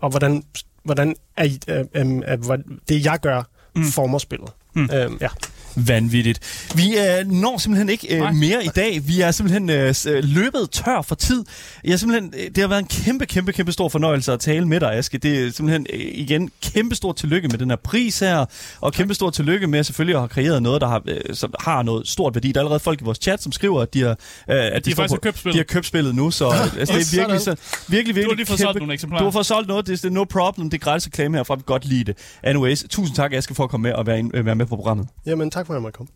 [0.00, 0.42] og hvordan,
[0.84, 2.56] hvordan er, er, er, er,
[2.88, 3.42] det, jeg gør,
[3.76, 3.84] mm.
[3.84, 4.50] former spillet.
[4.74, 4.90] Mm.
[4.94, 5.28] Øh, ja
[5.76, 6.68] vanvittigt.
[6.76, 9.08] Vi øh, når simpelthen ikke øh, mere i dag.
[9.08, 11.44] Vi er simpelthen øh, øh, løbet tør for tid.
[11.84, 14.80] Jeg simpelthen, øh, det har været en kæmpe, kæmpe, kæmpe stor fornøjelse at tale med
[14.80, 15.18] dig, Aske.
[15.18, 18.44] Det er simpelthen øh, igen kæmpe stor tillykke med den her pris her,
[18.80, 21.82] og kæmpe stor tillykke med selvfølgelig at have kreeret noget, der har, øh, som har
[21.82, 22.52] noget stort værdi.
[22.52, 24.16] Der er allerede folk i vores chat, som skriver, at de har, øh,
[24.48, 26.48] at de, de, faktisk på, har købt de har købt spillet nu, så
[26.78, 27.56] altså, det er virkelig, så,
[27.88, 29.20] virkelig, virkelig Du har lige fået solgt nogle eksemplarer.
[29.20, 31.62] Du har fået solgt noget, det er no problem, det er gratis reklame herfra, vi
[31.66, 32.16] godt lide det.
[32.42, 35.08] Anyways, tusind tak, Aske, for at komme med og være, ind, være med på programmet.
[35.26, 36.12] Jamen, tak for at jeg måtte komme.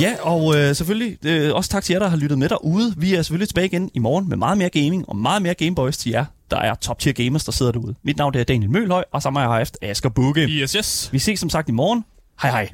[0.00, 2.94] Ja, og øh, selvfølgelig øh, også tak til jer, der har lyttet med derude.
[2.96, 5.96] Vi er selvfølgelig tilbage igen i morgen med meget mere gaming og meget mere Gameboys
[5.96, 7.94] til jer, der er top tier gamers, der sidder derude.
[8.02, 10.40] Mit navn er Daniel Mølhøj, og sammen har jeg haft Asger Bukke.
[10.40, 11.08] Yes, yes.
[11.12, 12.04] Vi ses som sagt i morgen.
[12.42, 12.68] Hej hej.